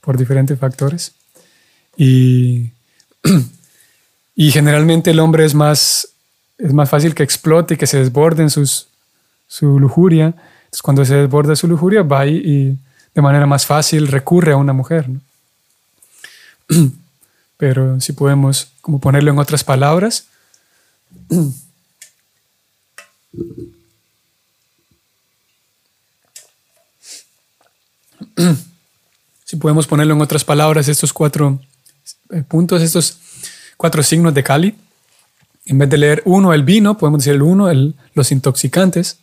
por 0.02 0.18
diferentes 0.18 0.58
factores. 0.58 1.12
Y, 1.96 2.70
y 4.34 4.50
generalmente 4.50 5.10
el 5.10 5.20
hombre 5.20 5.46
es 5.46 5.54
más, 5.54 6.08
es 6.58 6.74
más 6.74 6.90
fácil 6.90 7.14
que 7.14 7.22
explote, 7.22 7.78
que 7.78 7.86
se 7.86 7.98
desborde 7.98 8.42
en 8.42 8.50
sus, 8.50 8.88
su 9.46 9.78
lujuria, 9.80 10.34
cuando 10.82 11.04
se 11.04 11.14
desborda 11.14 11.56
su 11.56 11.68
lujuria, 11.68 12.02
va 12.02 12.26
y, 12.26 12.78
de 13.14 13.22
manera 13.22 13.46
más 13.46 13.64
fácil 13.66 14.08
recurre 14.08 14.52
a 14.52 14.56
una 14.56 14.72
mujer. 14.72 15.08
Pero 17.56 18.00
si 18.00 18.12
podemos 18.12 18.72
como 18.80 19.00
ponerlo 19.00 19.30
en 19.30 19.38
otras 19.38 19.62
palabras, 19.62 20.26
si 29.44 29.56
podemos 29.56 29.86
ponerlo 29.86 30.14
en 30.14 30.20
otras 30.20 30.44
palabras, 30.44 30.88
estos 30.88 31.12
cuatro 31.12 31.60
eh, 32.30 32.42
puntos, 32.42 32.82
estos 32.82 33.18
cuatro 33.76 34.02
signos 34.02 34.34
de 34.34 34.42
Cali, 34.42 34.74
en 35.66 35.78
vez 35.78 35.88
de 35.88 35.98
leer 35.98 36.22
uno, 36.26 36.52
el 36.52 36.62
vino, 36.62 36.98
podemos 36.98 37.20
decir 37.20 37.34
el 37.34 37.42
uno, 37.42 37.68
los 38.14 38.32
intoxicantes. 38.32 39.18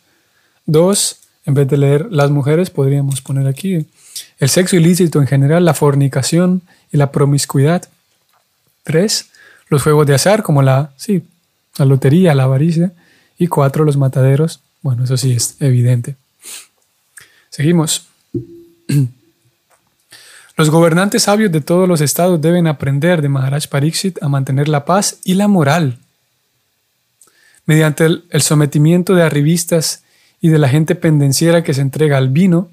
Dos, 0.66 1.18
en 1.44 1.54
vez 1.54 1.68
de 1.68 1.76
leer 1.76 2.06
las 2.10 2.30
mujeres, 2.30 2.70
podríamos 2.70 3.20
poner 3.20 3.46
aquí 3.46 3.86
el 4.38 4.48
sexo 4.48 4.76
ilícito 4.76 5.20
en 5.20 5.26
general, 5.26 5.64
la 5.64 5.74
fornicación 5.74 6.62
y 6.92 6.96
la 6.96 7.10
promiscuidad. 7.10 7.88
Tres, 8.84 9.30
los 9.68 9.82
juegos 9.82 10.06
de 10.06 10.14
azar, 10.14 10.42
como 10.42 10.62
la, 10.62 10.92
sí, 10.96 11.22
la 11.78 11.84
lotería, 11.84 12.34
la 12.34 12.44
avaricia. 12.44 12.92
Y 13.38 13.48
cuatro, 13.48 13.84
los 13.84 13.96
mataderos. 13.96 14.60
Bueno, 14.82 15.04
eso 15.04 15.16
sí 15.16 15.32
es 15.32 15.56
evidente. 15.60 16.16
Seguimos. 17.50 18.06
Los 20.56 20.68
gobernantes 20.68 21.22
sabios 21.24 21.50
de 21.50 21.62
todos 21.62 21.88
los 21.88 22.02
estados 22.02 22.40
deben 22.40 22.66
aprender 22.66 23.22
de 23.22 23.30
Maharaj 23.30 23.68
Pariksit 23.68 24.22
a 24.22 24.28
mantener 24.28 24.68
la 24.68 24.84
paz 24.84 25.18
y 25.24 25.34
la 25.34 25.48
moral. 25.48 25.98
Mediante 27.64 28.04
el, 28.04 28.42
sometimiento 28.42 29.14
de 29.14 29.22
arribistas 29.22 30.02
y 30.42 30.48
de 30.48 30.58
la 30.58 30.68
gente 30.68 30.94
pendenciera 30.96 31.62
que 31.62 31.72
se 31.72 31.80
entrega 31.80 32.18
al 32.18 32.28
vino, 32.28 32.68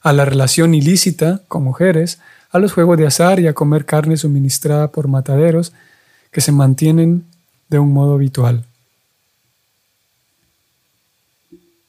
a 0.00 0.12
la 0.12 0.24
relación 0.24 0.74
ilícita 0.74 1.42
con 1.46 1.62
mujeres, 1.62 2.18
a 2.50 2.58
los 2.58 2.72
juegos 2.72 2.98
de 2.98 3.06
azar 3.06 3.38
y 3.38 3.46
a 3.46 3.52
comer 3.52 3.84
carne 3.84 4.16
suministrada 4.16 4.88
por 4.88 5.06
mataderos 5.08 5.72
que 6.32 6.40
se 6.40 6.50
mantienen 6.50 7.24
de 7.68 7.78
un 7.78 7.92
modo 7.92 8.14
habitual. 8.14 8.64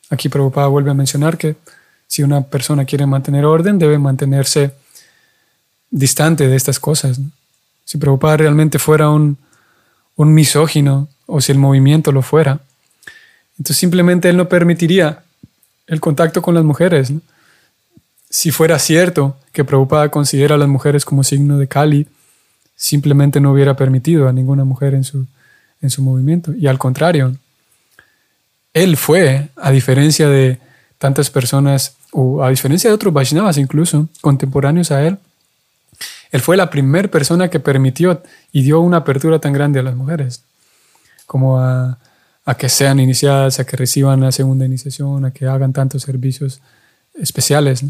Aquí 0.09 0.27
Prabhupada 0.27 0.67
vuelve 0.67 0.91
a 0.91 0.93
mencionar 0.93 1.37
que 1.37 1.55
si 2.05 2.21
una 2.21 2.41
persona 2.41 2.85
quiere 2.85 3.05
mantener 3.05 3.45
orden, 3.45 3.79
debe 3.79 3.97
mantenerse 3.97 4.73
distante 5.89 6.49
de 6.49 6.55
estas 6.57 6.79
cosas. 6.79 7.21
Si 7.85 7.97
Prabhupada 7.97 8.37
realmente 8.37 8.77
fuera 8.77 9.09
un, 9.09 9.37
un 10.17 10.33
misógino 10.33 11.07
o 11.25 11.39
si 11.39 11.53
el 11.53 11.59
movimiento 11.59 12.11
lo 12.11 12.21
fuera, 12.21 12.59
entonces 13.57 13.77
simplemente 13.77 14.29
él 14.29 14.37
no 14.37 14.49
permitiría 14.49 15.23
el 15.87 15.99
contacto 15.99 16.41
con 16.41 16.55
las 16.55 16.63
mujeres. 16.63 17.13
Si 18.29 18.51
fuera 18.51 18.79
cierto 18.79 19.37
que 19.51 19.63
Prabhupada 19.63 20.09
considera 20.09 20.55
a 20.55 20.57
las 20.57 20.67
mujeres 20.67 21.05
como 21.05 21.23
signo 21.23 21.57
de 21.57 21.67
Kali, 21.67 22.07
simplemente 22.75 23.39
no 23.39 23.51
hubiera 23.51 23.75
permitido 23.75 24.27
a 24.27 24.33
ninguna 24.33 24.63
mujer 24.63 24.95
en 24.95 25.03
su, 25.03 25.27
en 25.81 25.89
su 25.89 26.01
movimiento. 26.01 26.53
Y 26.53 26.67
al 26.67 26.79
contrario, 26.79 27.35
él 28.73 28.97
fue, 28.97 29.49
a 29.55 29.71
diferencia 29.71 30.27
de 30.27 30.59
tantas 30.97 31.29
personas, 31.29 31.95
o 32.11 32.43
a 32.43 32.49
diferencia 32.49 32.89
de 32.89 32.95
otros 32.95 33.13
Vaishnavas 33.13 33.57
incluso, 33.57 34.09
contemporáneos 34.21 34.91
a 34.91 35.05
él, 35.05 35.19
él 36.31 36.41
fue 36.41 36.57
la 36.57 36.71
primera 36.71 37.07
persona 37.09 37.49
que 37.49 37.59
permitió 37.59 38.23
y 38.51 38.63
dio 38.63 38.79
una 38.79 38.97
apertura 38.97 39.37
tan 39.37 39.53
grande 39.53 39.79
a 39.79 39.83
las 39.83 39.95
mujeres, 39.95 40.43
como 41.27 41.59
a, 41.59 41.99
a 42.45 42.55
que 42.55 42.69
sean 42.69 42.99
iniciadas, 42.99 43.59
a 43.59 43.65
que 43.65 43.77
reciban 43.77 44.21
la 44.21 44.31
segunda 44.31 44.65
iniciación, 44.65 45.25
a 45.25 45.31
que 45.31 45.47
hagan 45.47 45.73
tantos 45.73 46.03
servicios 46.03 46.61
especiales. 47.13 47.83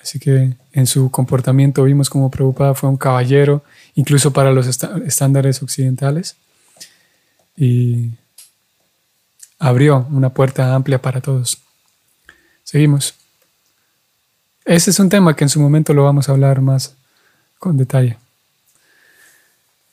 Así 0.00 0.18
que 0.18 0.52
en 0.72 0.86
su 0.86 1.10
comportamiento 1.10 1.82
vimos 1.84 2.10
como 2.10 2.30
Prabhupada 2.30 2.74
fue 2.74 2.90
un 2.90 2.96
caballero, 2.96 3.64
incluso 3.94 4.32
para 4.32 4.52
los 4.52 4.66
estándares 4.66 5.62
occidentales, 5.62 6.36
y 7.56 8.10
abrió 9.58 10.06
una 10.10 10.28
puerta 10.28 10.74
amplia 10.74 11.00
para 11.00 11.20
todos. 11.20 11.58
Seguimos. 12.64 13.14
Ese 14.64 14.90
es 14.90 14.98
un 14.98 15.08
tema 15.08 15.34
que 15.34 15.44
en 15.44 15.48
su 15.48 15.60
momento 15.60 15.92
lo 15.94 16.04
vamos 16.04 16.28
a 16.28 16.32
hablar 16.32 16.60
más 16.60 16.94
con 17.58 17.76
detalle. 17.76 18.18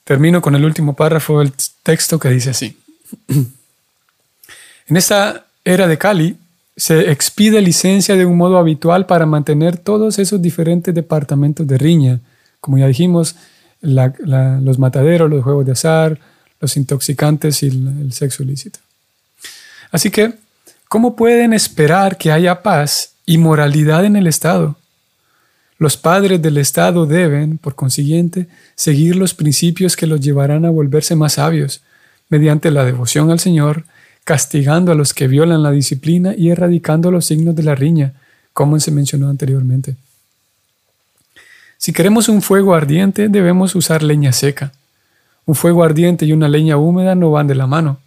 Termino 0.04 0.42
con 0.42 0.56
el 0.56 0.66
último 0.66 0.94
párrafo 0.94 1.40
del 1.40 1.54
texto 1.84 2.20
que 2.20 2.30
dice 2.30 2.50
así. 2.50 2.81
en 4.88 4.98
esta 4.98 5.46
era 5.64 5.88
de 5.88 5.98
Cali 5.98 6.38
se 6.76 7.12
expide 7.12 7.62
licencia 7.62 8.16
de 8.16 8.26
un 8.26 8.38
modo 8.38 8.58
habitual 8.58 9.06
para 9.06 9.26
mantener 9.26 9.78
todos 9.78 10.20
esos 10.20 10.42
diferentes 10.42 10.96
departamentos 10.96 11.68
de 11.68 11.78
riña, 11.78 12.20
como 12.60 12.78
ya 12.78 12.88
dijimos, 12.88 13.36
los 13.82 14.80
mataderos, 14.80 15.30
los 15.30 15.44
juegos 15.44 15.66
de 15.66 15.74
azar, 15.74 16.20
los 16.60 16.78
intoxicantes 16.78 17.64
y 17.64 17.68
el 17.68 18.14
sexo 18.14 18.44
ilícito. 18.44 18.80
Así 19.92 20.10
que, 20.10 20.34
¿cómo 20.88 21.16
pueden 21.16 21.54
esperar 21.54 22.18
que 22.18 22.32
haya 22.32 22.64
paz 22.64 23.14
y 23.26 23.38
moralidad 23.38 24.06
en 24.06 24.16
el 24.16 24.28
Estado? 24.28 24.78
Los 25.78 25.98
padres 25.98 26.42
del 26.42 26.58
Estado 26.58 27.06
deben, 27.06 27.58
por 27.58 27.76
consiguiente, 27.76 28.48
seguir 28.76 29.16
los 29.16 29.34
principios 29.34 29.96
que 29.96 30.08
los 30.08 30.22
llevarán 30.22 30.64
a 30.64 30.70
volverse 30.70 31.16
más 31.16 31.34
sabios, 31.34 31.82
mediante 32.32 32.72
la 32.72 32.84
devoción 32.84 33.30
al 33.30 33.40
Señor, 33.40 33.84
castigando 34.24 34.92
a 34.92 34.96
los 34.96 35.14
que 35.14 35.28
violan 35.28 35.62
la 35.62 35.72
disciplina 35.72 36.34
y 36.36 36.50
erradicando 36.50 37.12
los 37.12 37.26
signos 37.26 37.56
de 37.56 37.64
la 37.64 37.76
riña, 37.76 38.14
como 38.54 38.80
se 38.80 38.90
mencionó 38.90 39.30
anteriormente. 39.30 39.98
Si 41.78 41.94
queremos 41.94 42.30
un 42.30 42.42
fuego 42.42 42.74
ardiente, 42.74 43.28
debemos 43.28 43.76
usar 43.76 44.02
leña 44.02 44.32
seca. 44.32 44.72
Un 45.46 45.56
fuego 45.56 45.84
ardiente 45.84 46.26
y 46.26 46.32
una 46.32 46.48
leña 46.48 46.78
húmeda 46.78 47.16
no 47.16 47.32
van 47.32 47.48
de 47.48 47.56
la 47.56 47.68
mano. 47.68 48.00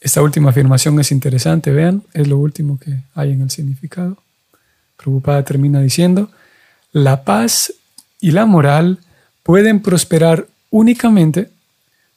Esta 0.00 0.22
última 0.22 0.50
afirmación 0.50 0.98
es 0.98 1.12
interesante, 1.12 1.70
vean, 1.70 2.02
es 2.14 2.26
lo 2.26 2.38
último 2.38 2.78
que 2.78 3.00
hay 3.14 3.32
en 3.32 3.42
el 3.42 3.50
significado. 3.50 4.16
Prabhupada 4.96 5.44
termina 5.44 5.80
diciendo, 5.80 6.30
la 6.92 7.22
paz 7.24 7.72
y 8.20 8.32
la 8.32 8.46
moral 8.46 8.98
pueden 9.44 9.80
prosperar 9.80 10.48
únicamente 10.70 11.50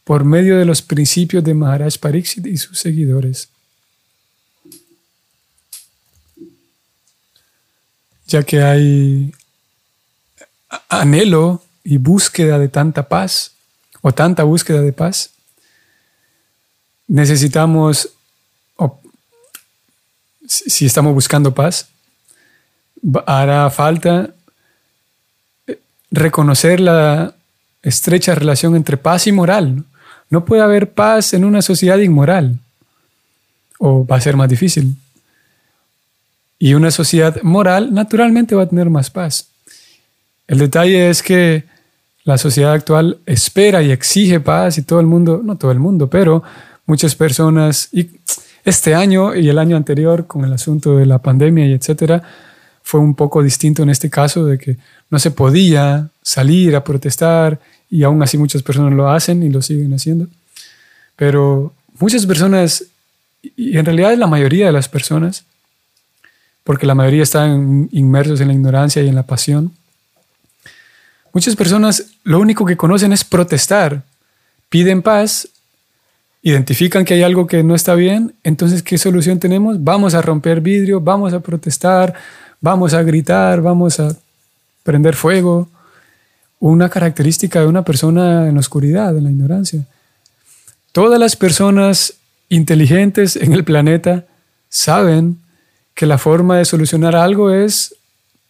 por 0.03 0.23
medio 0.23 0.57
de 0.57 0.65
los 0.65 0.81
principios 0.81 1.43
de 1.43 1.53
Maharaj 1.53 1.97
Pariksit 1.97 2.45
y 2.45 2.57
sus 2.57 2.79
seguidores. 2.79 3.49
Ya 8.27 8.43
que 8.43 8.61
hay 8.61 9.33
anhelo 10.89 11.63
y 11.83 11.97
búsqueda 11.97 12.59
de 12.59 12.69
tanta 12.69 13.07
paz, 13.07 13.51
o 14.01 14.11
tanta 14.11 14.43
búsqueda 14.43 14.81
de 14.81 14.93
paz, 14.93 15.31
necesitamos, 17.07 18.09
si 20.47 20.85
estamos 20.85 21.13
buscando 21.13 21.53
paz, 21.53 21.87
hará 23.25 23.69
falta 23.69 24.33
reconocer 26.09 26.79
la 26.79 27.35
estrecha 27.81 28.35
relación 28.35 28.75
entre 28.75 28.97
paz 28.97 29.27
y 29.27 29.31
moral. 29.31 29.85
¿No? 30.31 30.43
puede 30.43 30.63
haber 30.63 30.93
paz 30.93 31.33
en 31.33 31.45
una 31.45 31.61
sociedad 31.61 31.99
inmoral, 31.99 32.57
o 33.77 34.05
va 34.05 34.15
a 34.15 34.21
ser 34.21 34.35
más 34.35 34.49
difícil. 34.49 34.95
Y 36.57 36.73
una 36.73 36.89
sociedad 36.89 37.41
moral 37.43 37.93
naturalmente 37.93 38.55
va 38.55 38.63
a 38.63 38.69
tener 38.69 38.89
más 38.89 39.09
paz. 39.09 39.49
El 40.47 40.59
detalle 40.59 41.09
es 41.09 41.21
que 41.21 41.65
la 42.23 42.37
sociedad 42.37 42.73
actual 42.73 43.19
espera 43.25 43.81
y 43.81 43.91
exige 43.91 44.39
paz 44.39 44.77
y 44.77 44.83
todo 44.83 44.99
el 44.99 45.07
mundo, 45.07 45.41
no 45.43 45.57
todo 45.57 45.71
el 45.71 45.79
mundo, 45.79 46.09
pero 46.09 46.43
muchas 46.85 47.15
personas, 47.15 47.89
y 47.91 48.09
este 48.63 48.93
año 48.93 49.35
y 49.35 49.49
el 49.49 49.57
año 49.57 49.75
anterior 49.75 50.27
con 50.27 50.45
el 50.45 50.53
asunto 50.53 50.97
de 50.97 51.05
la 51.05 51.17
pandemia 51.19 51.67
y 51.67 51.73
etcétera, 51.73 52.21
fue 52.83 52.99
un 52.99 53.15
poco 53.15 53.41
distinto 53.41 53.83
en 53.83 53.89
este 53.89 54.09
caso 54.09 54.45
de 54.45 54.57
que 54.57 54.77
no 55.09 55.19
se 55.19 55.31
podía 55.31 56.09
salir 56.21 56.75
a 56.75 56.83
protestar 56.83 57.59
y 57.91 58.04
aún 58.04 58.23
así 58.23 58.38
muchas 58.38 58.63
personas 58.63 58.93
lo 58.93 59.10
hacen 59.12 59.43
y 59.43 59.49
lo 59.49 59.62
siguen 59.62 59.93
haciendo. 59.93 60.27
Pero 61.17 61.73
muchas 61.99 62.25
personas, 62.25 62.86
y 63.56 63.77
en 63.77 63.86
realidad 63.86 64.15
la 64.15 64.27
mayoría 64.27 64.65
de 64.65 64.71
las 64.71 64.88
personas, 64.88 65.43
porque 66.63 66.88
la 66.88 66.95
mayoría 66.95 67.23
están 67.23 67.89
inmersos 67.91 68.39
en 68.39 68.47
la 68.47 68.54
ignorancia 68.54 69.04
y 69.04 69.10
en 69.10 69.15
la 69.15 69.23
pasión, 69.23 69.73
muchas 71.34 71.56
personas 71.58 72.06
lo 72.23 72.39
único 72.39 72.65
que 72.65 72.77
conocen 72.77 73.12
es 73.12 73.25
protestar, 73.25 74.04
piden 74.69 75.01
paz, 75.01 75.49
identifican 76.41 77.04
que 77.04 77.15
hay 77.15 77.23
algo 77.23 77.45
que 77.45 77.62
no 77.62 77.75
está 77.75 77.93
bien, 77.93 78.34
entonces 78.43 78.82
¿qué 78.84 78.97
solución 78.97 79.38
tenemos? 79.39 79.84
Vamos 79.84 80.13
a 80.13 80.21
romper 80.21 80.62
vidrio, 80.62 81.01
vamos 81.01 81.34
a 81.34 81.41
protestar, 81.41 82.13
vamos 82.62 82.93
a 82.93 83.04
gritar, 83.04 83.62
vamos 83.62 83.99
a 83.99 84.15
prender 84.84 85.15
fuego. 85.15 85.67
Una 86.62 86.89
característica 86.89 87.60
de 87.60 87.65
una 87.65 87.84
persona 87.84 88.47
en 88.47 88.54
la 88.54 88.60
oscuridad, 88.60 89.17
en 89.17 89.24
la 89.26 89.32
ignorancia. 89.32 89.84
Todas 90.91 91.19
las 91.19 91.36
personas 91.36 92.13
inteligentes 92.50 93.36
en 93.36 93.52
el 93.54 93.63
planeta 93.63 94.26
saben 94.69 95.39
que 95.95 96.06
la 96.06 96.17
forma 96.17 96.58
de 96.58 96.65
solucionar 96.65 97.15
algo 97.15 97.52
es 97.52 97.95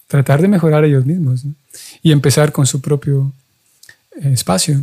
tratar 0.08 0.42
de 0.42 0.50
mejorar 0.50 0.84
ellos 0.84 1.06
mismos 1.06 1.46
y 2.04 2.12
empezar 2.12 2.52
con 2.52 2.68
su 2.68 2.82
propio 2.82 3.32
eh, 4.22 4.34
espacio. 4.34 4.82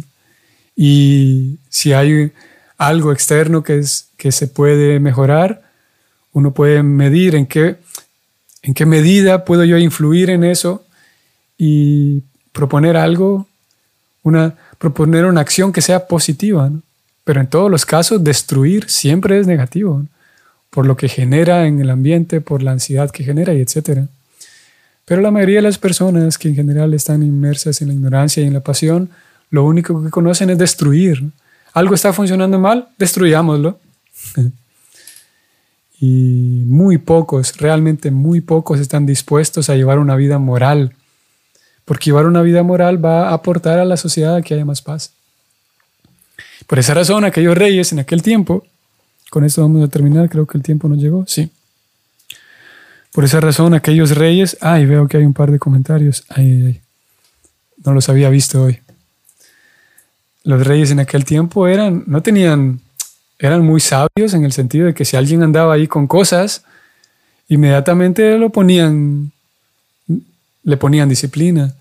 Y 0.75 1.59
si 1.69 1.93
hay 1.93 2.33
algo 2.79 3.13
externo 3.13 3.63
que, 3.63 3.79
es, 3.79 4.09
que 4.17 4.33
se 4.33 4.47
puede 4.47 5.01
mejorar, 5.01 5.63
uno 6.33 6.55
puede 6.55 6.83
medir 6.83 7.35
en 7.35 7.47
qué, 7.47 7.77
en 8.63 8.73
qué 8.73 8.87
medida 8.87 9.45
puedo 9.45 9.65
yo 9.65 9.77
influir 9.77 10.31
en 10.31 10.45
eso 10.45 10.87
y 11.59 12.23
proponer 12.53 12.97
algo, 12.97 13.47
una, 14.23 14.55
proponer 14.79 15.25
una 15.25 15.41
acción 15.41 15.73
que 15.73 15.83
sea 15.83 16.07
positiva. 16.07 16.71
Pero 17.25 17.41
en 17.41 17.47
todos 17.47 17.71
los 17.71 17.85
casos, 17.85 18.25
destruir 18.25 18.89
siempre 18.89 19.39
es 19.39 19.47
negativo, 19.47 20.05
por 20.71 20.87
lo 20.87 20.97
que 20.97 21.09
genera 21.09 21.67
en 21.67 21.81
el 21.81 21.91
ambiente, 21.91 22.41
por 22.41 22.63
la 22.63 22.73
ansiedad 22.73 23.11
que 23.11 23.25
genera 23.25 23.53
y 23.55 23.61
etc. 23.61 24.07
Pero 25.05 25.21
la 25.21 25.31
mayoría 25.31 25.57
de 25.57 25.63
las 25.63 25.79
personas 25.79 26.39
que 26.39 26.49
en 26.49 26.55
general 26.55 26.95
están 26.95 27.23
inmersas 27.23 27.81
en 27.81 27.89
la 27.89 27.95
ignorancia 27.95 28.43
y 28.43 28.47
en 28.47 28.55
la 28.55 28.61
pasión, 28.61 29.11
lo 29.51 29.65
único 29.65 30.03
que 30.03 30.11
conocen 30.11 30.51
es 30.51 30.59
destruir. 30.59 31.31
Algo 31.73 31.95
está 31.95 32.13
funcionando 32.13 32.59
mal, 32.59 32.89
destruyámoslo. 32.99 33.79
y 36.01 36.65
muy 36.67 36.99
pocos, 36.99 37.57
realmente 37.57 38.11
muy 38.11 38.41
pocos 38.41 38.81
están 38.81 39.07
dispuestos 39.07 39.69
a 39.69 39.75
llevar 39.75 39.99
una 39.99 40.17
vida 40.17 40.39
moral, 40.39 40.95
porque 41.89 42.05
llevar 42.11 42.27
una 42.27 42.43
vida 42.43 42.63
moral 42.63 43.03
va 43.03 43.31
a 43.31 43.33
aportar 43.33 43.79
a 43.79 43.85
la 43.87 43.97
sociedad 43.97 44.37
a 44.37 44.43
que 44.43 44.55
haya 44.55 44.65
más 44.65 44.83
paz. 44.83 45.13
Por 46.67 46.79
esa 46.79 46.93
razón, 46.93 47.25
aquellos 47.25 47.57
reyes 47.57 47.93
en 47.93 47.99
aquel 47.99 48.23
tiempo, 48.23 48.67
con 49.31 49.45
esto 49.45 49.63
vamos 49.63 49.83
a 49.83 49.89
terminar, 49.89 50.29
creo 50.29 50.47
que 50.47 50.59
el 50.59 50.63
tiempo 50.63 50.87
nos 50.89 50.99
llegó, 50.99 51.25
sí. 51.27 51.51
Por 53.13 53.25
esa 53.25 53.41
razón, 53.41 53.73
aquellos 53.73 54.15
reyes, 54.15 54.59
ay, 54.61 54.85
veo 54.85 55.09
que 55.09 55.17
hay 55.17 55.25
un 55.25 55.33
par 55.33 55.51
de 55.51 55.59
comentarios, 55.59 56.25
ay, 56.29 56.67
ay, 56.67 56.81
no 57.85 57.95
los 57.95 58.09
había 58.11 58.29
visto 58.29 58.63
hoy. 58.63 58.81
Los 60.45 60.67
reyes 60.67 60.91
en 60.91 61.01
aquel 61.01 61.25
tiempo 61.25 61.67
eran, 61.67 62.05
no 62.07 62.23
tenían 62.23 62.81
eran 63.39 63.65
muy 63.65 63.81
sabios 63.81 64.35
en 64.35 64.45
el 64.45 64.53
sentido 64.53 64.87
de 64.87 64.95
que 64.95 65.05
si 65.05 65.17
alguien 65.17 65.43
andaba 65.43 65.75
ahí 65.75 65.87
con 65.87 66.07
cosas, 66.07 66.65
inmediatamente 67.49 68.37
lo 68.37 68.51
ponían, 68.51 69.33
le 70.63 70.77
ponían 70.77 71.09
disciplina 71.09 71.75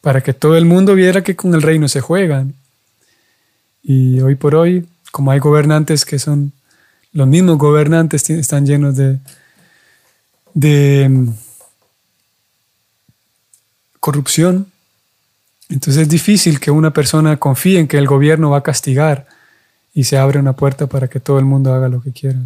para 0.00 0.22
que 0.22 0.34
todo 0.34 0.56
el 0.56 0.64
mundo 0.64 0.94
viera 0.94 1.22
que 1.22 1.34
con 1.34 1.54
el 1.54 1.62
reino 1.62 1.88
se 1.88 2.00
juegan. 2.00 2.54
Y 3.82 4.20
hoy 4.20 4.34
por 4.34 4.54
hoy, 4.54 4.86
como 5.10 5.30
hay 5.30 5.38
gobernantes 5.38 6.04
que 6.04 6.18
son, 6.18 6.52
los 7.12 7.26
mismos 7.26 7.58
gobernantes 7.58 8.28
están 8.30 8.66
llenos 8.66 8.96
de, 8.96 9.18
de 10.52 11.08
mm, 11.08 11.28
corrupción, 14.00 14.66
entonces 15.68 16.02
es 16.02 16.08
difícil 16.08 16.60
que 16.60 16.70
una 16.70 16.92
persona 16.92 17.38
confíe 17.38 17.78
en 17.78 17.88
que 17.88 17.98
el 17.98 18.06
gobierno 18.06 18.50
va 18.50 18.58
a 18.58 18.62
castigar 18.62 19.26
y 19.94 20.04
se 20.04 20.18
abre 20.18 20.38
una 20.38 20.54
puerta 20.54 20.86
para 20.86 21.08
que 21.08 21.20
todo 21.20 21.38
el 21.38 21.44
mundo 21.44 21.72
haga 21.72 21.88
lo 21.88 22.02
que 22.02 22.12
quiera. 22.12 22.38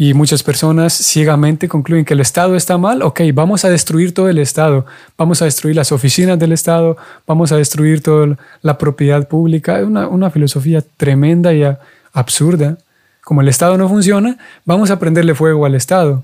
Y 0.00 0.14
muchas 0.14 0.44
personas 0.44 0.92
ciegamente 0.92 1.66
concluyen 1.66 2.04
que 2.04 2.14
el 2.14 2.20
Estado 2.20 2.54
está 2.54 2.78
mal, 2.78 3.02
ok, 3.02 3.20
vamos 3.34 3.64
a 3.64 3.68
destruir 3.68 4.14
todo 4.14 4.28
el 4.28 4.38
Estado, 4.38 4.86
vamos 5.16 5.42
a 5.42 5.46
destruir 5.46 5.74
las 5.74 5.90
oficinas 5.90 6.38
del 6.38 6.52
Estado, 6.52 6.96
vamos 7.26 7.50
a 7.50 7.56
destruir 7.56 8.00
toda 8.00 8.38
la 8.62 8.78
propiedad 8.78 9.26
pública. 9.26 9.80
Es 9.80 9.86
una, 9.86 10.30
filosofía 10.30 10.84
tremenda 10.96 11.52
y 11.52 11.64
absurda. 12.12 12.78
Como 13.24 13.40
el 13.40 13.48
Estado 13.48 13.76
no 13.76 13.88
funciona, 13.88 14.38
vamos 14.64 14.92
a 14.92 15.00
prenderle 15.00 15.34
fuego 15.34 15.66
al 15.66 15.74
Estado. 15.74 16.22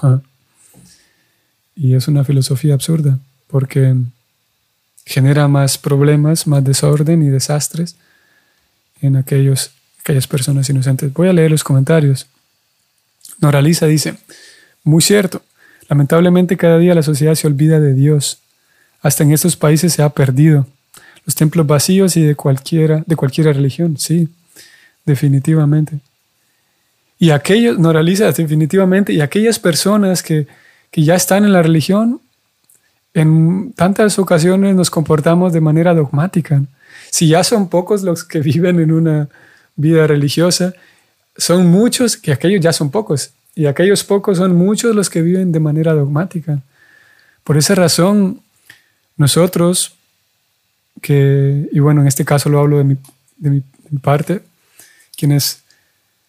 Y 1.74 1.94
es 1.94 2.06
una 2.06 2.22
filosofía 2.22 2.74
absurda, 2.74 3.18
porque 3.48 3.96
genera 5.04 5.48
más 5.48 5.78
problemas, 5.78 6.46
más 6.46 6.62
desorden 6.62 7.22
y 7.22 7.28
desastres 7.28 7.96
en 9.02 9.16
aquellos, 9.16 9.72
aquellas 10.00 10.28
personas 10.28 10.70
inocentes. 10.70 11.12
Voy 11.12 11.28
a 11.28 11.32
leer 11.32 11.50
los 11.50 11.64
comentarios. 11.64 12.28
Noraliza 13.40 13.86
dice, 13.86 14.16
muy 14.84 15.02
cierto, 15.02 15.42
lamentablemente 15.88 16.56
cada 16.56 16.78
día 16.78 16.94
la 16.94 17.02
sociedad 17.02 17.34
se 17.34 17.46
olvida 17.46 17.80
de 17.80 17.94
Dios. 17.94 18.38
Hasta 19.02 19.24
en 19.24 19.32
estos 19.32 19.56
países 19.56 19.92
se 19.92 20.02
ha 20.02 20.08
perdido. 20.08 20.66
Los 21.24 21.34
templos 21.34 21.66
vacíos 21.66 22.16
y 22.16 22.22
de 22.22 22.34
cualquiera, 22.34 23.02
de 23.06 23.16
cualquier 23.16 23.46
religión, 23.46 23.96
sí, 23.98 24.28
definitivamente. 25.04 25.98
Y 27.18 27.30
aquellos, 27.30 27.78
Noraliza 27.78 28.30
definitivamente, 28.30 29.12
y 29.12 29.20
aquellas 29.20 29.58
personas 29.58 30.22
que, 30.22 30.46
que 30.90 31.02
ya 31.02 31.14
están 31.14 31.44
en 31.44 31.52
la 31.52 31.62
religión, 31.62 32.20
en 33.14 33.72
tantas 33.72 34.18
ocasiones 34.18 34.74
nos 34.74 34.90
comportamos 34.90 35.52
de 35.52 35.60
manera 35.60 35.94
dogmática 35.94 36.62
si 37.10 37.28
ya 37.28 37.44
son 37.44 37.68
pocos 37.68 38.02
los 38.02 38.24
que 38.24 38.40
viven 38.52 38.80
en 38.80 38.92
una 38.92 39.28
vida 39.76 40.06
religiosa, 40.06 40.74
son 41.38 41.66
muchos, 41.66 42.16
que 42.16 42.32
aquellos 42.32 42.60
ya 42.60 42.72
son 42.72 42.90
pocos, 42.90 43.30
y 43.54 43.66
aquellos 43.66 44.04
pocos 44.04 44.38
son 44.38 44.54
muchos 44.54 44.94
los 44.94 45.08
que 45.08 45.22
viven 45.22 45.52
de 45.52 45.60
manera 45.60 45.94
dogmática. 45.94 46.60
Por 47.42 47.56
esa 47.56 47.74
razón, 47.74 48.40
nosotros, 49.16 49.94
que, 51.00 51.68
y 51.72 51.78
bueno, 51.78 52.02
en 52.02 52.06
este 52.06 52.24
caso 52.24 52.48
lo 52.48 52.60
hablo 52.60 52.78
de 52.78 52.84
mi, 52.84 52.96
de 53.38 53.50
mi, 53.50 53.62
parte, 54.02 54.42
quienes, 55.16 55.62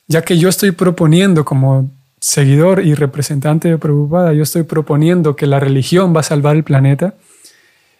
ya 0.07 0.21
que 0.21 0.37
yo 0.37 0.47
estoy 0.47 0.71
proponiendo 0.71 1.43
como 1.43 1.89
seguidor 2.19 2.85
y 2.85 2.93
representante 2.93 3.67
de 3.67 3.77
Preocupada, 3.77 4.33
yo 4.33 4.43
estoy 4.43 4.63
proponiendo 4.63 5.35
que 5.35 5.47
la 5.47 5.59
religión 5.59 6.15
va 6.15 6.21
a 6.21 6.23
salvar 6.23 6.55
el 6.55 6.63
planeta, 6.63 7.15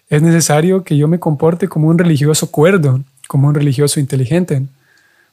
es 0.10 0.22
necesario 0.22 0.84
que 0.84 0.96
yo 0.96 1.08
me 1.08 1.20
comporte 1.20 1.68
como 1.68 1.90
un 1.90 1.98
religioso 1.98 2.50
cuerdo, 2.50 3.02
como 3.28 3.48
un 3.50 3.56
religioso 3.56 4.00
inteligente, 4.00 4.64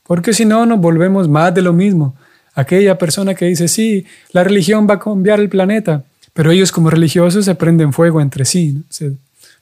porque 0.07 0.33
si 0.33 0.45
no 0.45 0.64
nos 0.67 0.81
volvemos 0.81 1.29
más 1.29 1.55
de 1.55 1.62
lo 1.62 1.73
mismo. 1.73 2.14
Aquella 2.55 2.97
persona 2.97 3.35
que 3.35 3.47
dice, 3.47 3.67
sí, 3.67 4.07
la 4.33 4.45
religión 4.45 4.87
va 4.88 4.95
a 4.95 5.01
cambiar 5.01 5.40
el 5.40 5.49
planeta, 5.49 6.05
pero 6.33 6.53
ellos 6.53 6.71
como 6.71 6.88
religiosos 6.88 7.45
se 7.45 7.55
prenden 7.55 7.93
fuego 7.93 8.21
entre 8.21 8.45
sí, 8.45 8.85
se 8.88 9.12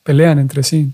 pelean 0.02 0.38
entre 0.38 0.62
sí. 0.62 0.92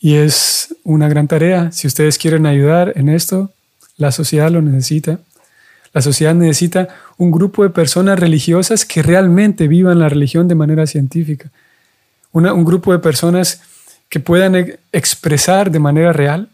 Y 0.00 0.14
es 0.14 0.74
una 0.84 1.08
gran 1.08 1.26
tarea. 1.28 1.72
Si 1.72 1.86
ustedes 1.86 2.18
quieren 2.18 2.46
ayudar 2.46 2.92
en 2.96 3.08
esto, 3.08 3.50
la 3.96 4.12
sociedad 4.12 4.50
lo 4.50 4.62
necesita. 4.62 5.18
La 5.92 6.02
sociedad 6.02 6.34
necesita 6.34 6.88
un 7.16 7.30
grupo 7.30 7.62
de 7.62 7.70
personas 7.70 8.18
religiosas 8.18 8.84
que 8.84 9.02
realmente 9.02 9.66
vivan 9.68 9.98
la 9.98 10.08
religión 10.08 10.46
de 10.46 10.54
manera 10.54 10.86
científica, 10.86 11.50
un 12.32 12.64
grupo 12.64 12.92
de 12.92 12.98
personas 12.98 13.62
que 14.10 14.20
puedan 14.20 14.56
e, 14.56 14.78
expresar 14.92 15.70
de 15.70 15.78
manera 15.78 16.12
real, 16.12 16.50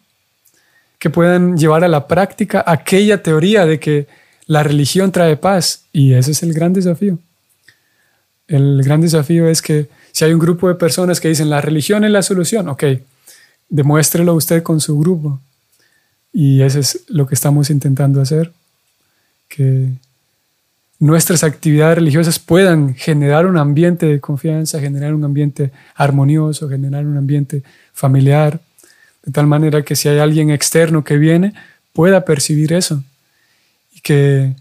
que 1.02 1.10
puedan 1.10 1.56
llevar 1.58 1.82
a 1.82 1.88
la 1.88 2.06
práctica 2.06 2.62
aquella 2.64 3.24
teoría 3.24 3.66
de 3.66 3.80
que 3.80 4.06
la 4.46 4.62
religión 4.62 5.10
trae 5.10 5.36
paz. 5.36 5.82
Y 5.92 6.12
ese 6.12 6.30
es 6.30 6.44
el 6.44 6.52
gran 6.52 6.72
desafío. 6.72 7.18
El 8.46 8.80
gran 8.84 9.00
desafío 9.00 9.48
es 9.48 9.60
que 9.60 9.88
si 10.12 10.24
hay 10.24 10.32
un 10.32 10.38
grupo 10.38 10.68
de 10.68 10.76
personas 10.76 11.20
que 11.20 11.26
dicen 11.26 11.50
la 11.50 11.60
religión 11.60 12.04
es 12.04 12.12
la 12.12 12.22
solución, 12.22 12.68
ok, 12.68 12.84
demuéstrelo 13.68 14.32
usted 14.36 14.62
con 14.62 14.80
su 14.80 14.96
grupo. 14.96 15.40
Y 16.32 16.62
eso 16.62 16.78
es 16.78 17.00
lo 17.08 17.26
que 17.26 17.34
estamos 17.34 17.68
intentando 17.68 18.20
hacer, 18.20 18.52
que 19.48 19.88
nuestras 21.00 21.42
actividades 21.42 21.96
religiosas 21.96 22.38
puedan 22.38 22.94
generar 22.94 23.46
un 23.46 23.58
ambiente 23.58 24.06
de 24.06 24.20
confianza, 24.20 24.78
generar 24.78 25.14
un 25.14 25.24
ambiente 25.24 25.72
armonioso, 25.96 26.68
generar 26.68 27.04
un 27.06 27.16
ambiente 27.16 27.64
familiar, 27.92 28.60
de 29.24 29.32
tal 29.32 29.46
manera 29.46 29.82
que 29.82 29.96
si 29.96 30.08
hay 30.08 30.18
alguien 30.18 30.50
externo 30.50 31.04
que 31.04 31.16
viene, 31.16 31.54
pueda 31.92 32.24
percibir 32.24 32.72
eso 32.72 33.02
y 33.92 34.00
que 34.00 34.54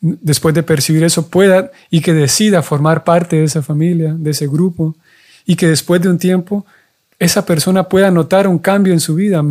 después 0.00 0.54
de 0.54 0.62
percibir 0.62 1.04
eso 1.04 1.28
pueda 1.28 1.70
y 1.90 2.00
que 2.00 2.12
decida 2.12 2.62
formar 2.62 3.04
parte 3.04 3.36
de 3.36 3.44
esa 3.44 3.62
familia, 3.62 4.14
de 4.16 4.30
ese 4.30 4.48
grupo, 4.48 4.96
y 5.46 5.56
que 5.56 5.68
después 5.68 6.00
de 6.02 6.08
un 6.08 6.18
tiempo 6.18 6.66
esa 7.18 7.46
persona 7.46 7.88
pueda 7.88 8.10
notar 8.10 8.48
un 8.48 8.58
cambio 8.58 8.92
en 8.92 9.00
su 9.00 9.14
vida, 9.14 9.44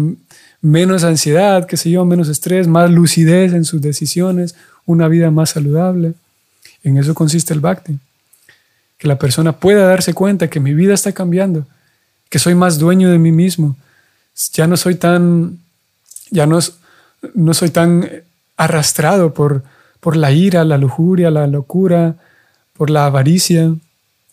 menos 0.61 1.03
ansiedad, 1.03 1.65
qué 1.65 1.77
sé 1.77 1.89
yo, 1.89 2.03
menos 2.03 2.27
estrés, 2.27 2.67
más 2.67 2.91
lucidez 2.91 3.53
en 3.53 3.63
sus 3.63 3.81
decisiones, 3.81 4.55
una 4.85 5.07
vida 5.07 5.31
más 5.31 5.51
saludable. 5.51 6.13
En 6.83 6.97
eso 6.97 7.13
consiste 7.13 7.53
el 7.53 7.61
bhakti. 7.61 7.97
Que 8.97 9.07
la 9.07 9.17
persona 9.17 9.53
pueda 9.53 9.87
darse 9.87 10.13
cuenta 10.13 10.49
que 10.49 10.59
mi 10.59 10.73
vida 10.73 10.93
está 10.93 11.13
cambiando, 11.13 11.65
que 12.29 12.39
soy 12.39 12.55
más 12.55 12.77
dueño 12.77 13.09
de 13.09 13.17
mí 13.17 13.31
mismo. 13.31 13.77
Ya 14.53 14.67
no 14.67 14.77
soy 14.77 14.95
tan, 14.95 15.59
ya 16.29 16.45
no, 16.45 16.59
no 17.33 17.53
soy 17.53 17.69
tan 17.69 18.09
arrastrado 18.57 19.33
por, 19.33 19.63
por 19.99 20.15
la 20.15 20.31
ira, 20.31 20.63
la 20.63 20.77
lujuria, 20.77 21.31
la 21.31 21.47
locura, 21.47 22.15
por 22.73 22.89
la 22.89 23.05
avaricia. 23.05 23.73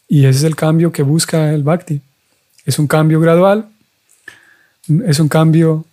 Y 0.09 0.24
ese 0.24 0.38
es 0.38 0.44
el 0.44 0.57
cambio 0.57 0.92
que 0.92 1.03
busca 1.03 1.53
el 1.53 1.62
bhakti. 1.62 2.01
Es 2.64 2.78
un 2.78 2.86
cambio 2.86 3.20
gradual, 3.20 3.66
es 5.07 5.20
un 5.20 5.28
cambio, 5.28 5.84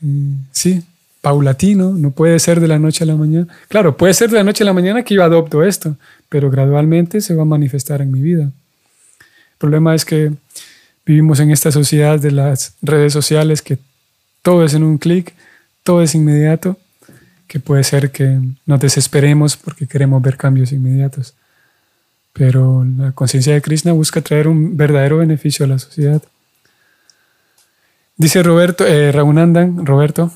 mm, 0.00 0.34
sí, 0.52 0.82
paulatino, 1.20 1.92
no 1.92 2.10
puede 2.10 2.38
ser 2.38 2.60
de 2.60 2.68
la 2.68 2.78
noche 2.78 3.04
a 3.04 3.06
la 3.06 3.16
mañana. 3.16 3.46
Claro, 3.68 3.96
puede 3.96 4.12
ser 4.12 4.30
de 4.30 4.36
la 4.36 4.44
noche 4.44 4.62
a 4.62 4.66
la 4.66 4.74
mañana 4.74 5.02
que 5.02 5.14
yo 5.14 5.24
adopto 5.24 5.62
esto, 5.62 5.96
pero 6.28 6.50
gradualmente 6.50 7.22
se 7.22 7.34
va 7.34 7.42
a 7.42 7.46
manifestar 7.46 8.02
en 8.02 8.12
mi 8.12 8.20
vida. 8.20 8.42
El 8.44 9.58
problema 9.58 9.94
es 9.94 10.04
que 10.04 10.32
vivimos 11.06 11.40
en 11.40 11.50
esta 11.50 11.70
sociedad 11.70 12.18
de 12.18 12.30
las 12.30 12.74
redes 12.82 13.12
sociales 13.12 13.62
que 13.62 13.78
todo 14.42 14.64
es 14.64 14.74
en 14.74 14.82
un 14.82 14.98
clic, 14.98 15.34
todo 15.82 16.02
es 16.02 16.14
inmediato, 16.14 16.78
que 17.46 17.60
puede 17.60 17.84
ser 17.84 18.10
que 18.10 18.40
nos 18.66 18.80
desesperemos 18.80 19.56
porque 19.56 19.86
queremos 19.86 20.22
ver 20.22 20.36
cambios 20.36 20.72
inmediatos. 20.72 21.34
Pero 22.32 22.84
la 22.84 23.12
conciencia 23.12 23.54
de 23.54 23.62
Krishna 23.62 23.92
busca 23.92 24.20
traer 24.20 24.48
un 24.48 24.76
verdadero 24.76 25.18
beneficio 25.18 25.64
a 25.64 25.68
la 25.68 25.78
sociedad. 25.78 26.22
Dice 28.16 28.42
Roberto, 28.42 28.86
eh, 28.86 29.12
Ragunandan, 29.12 29.86
Roberto, 29.86 30.32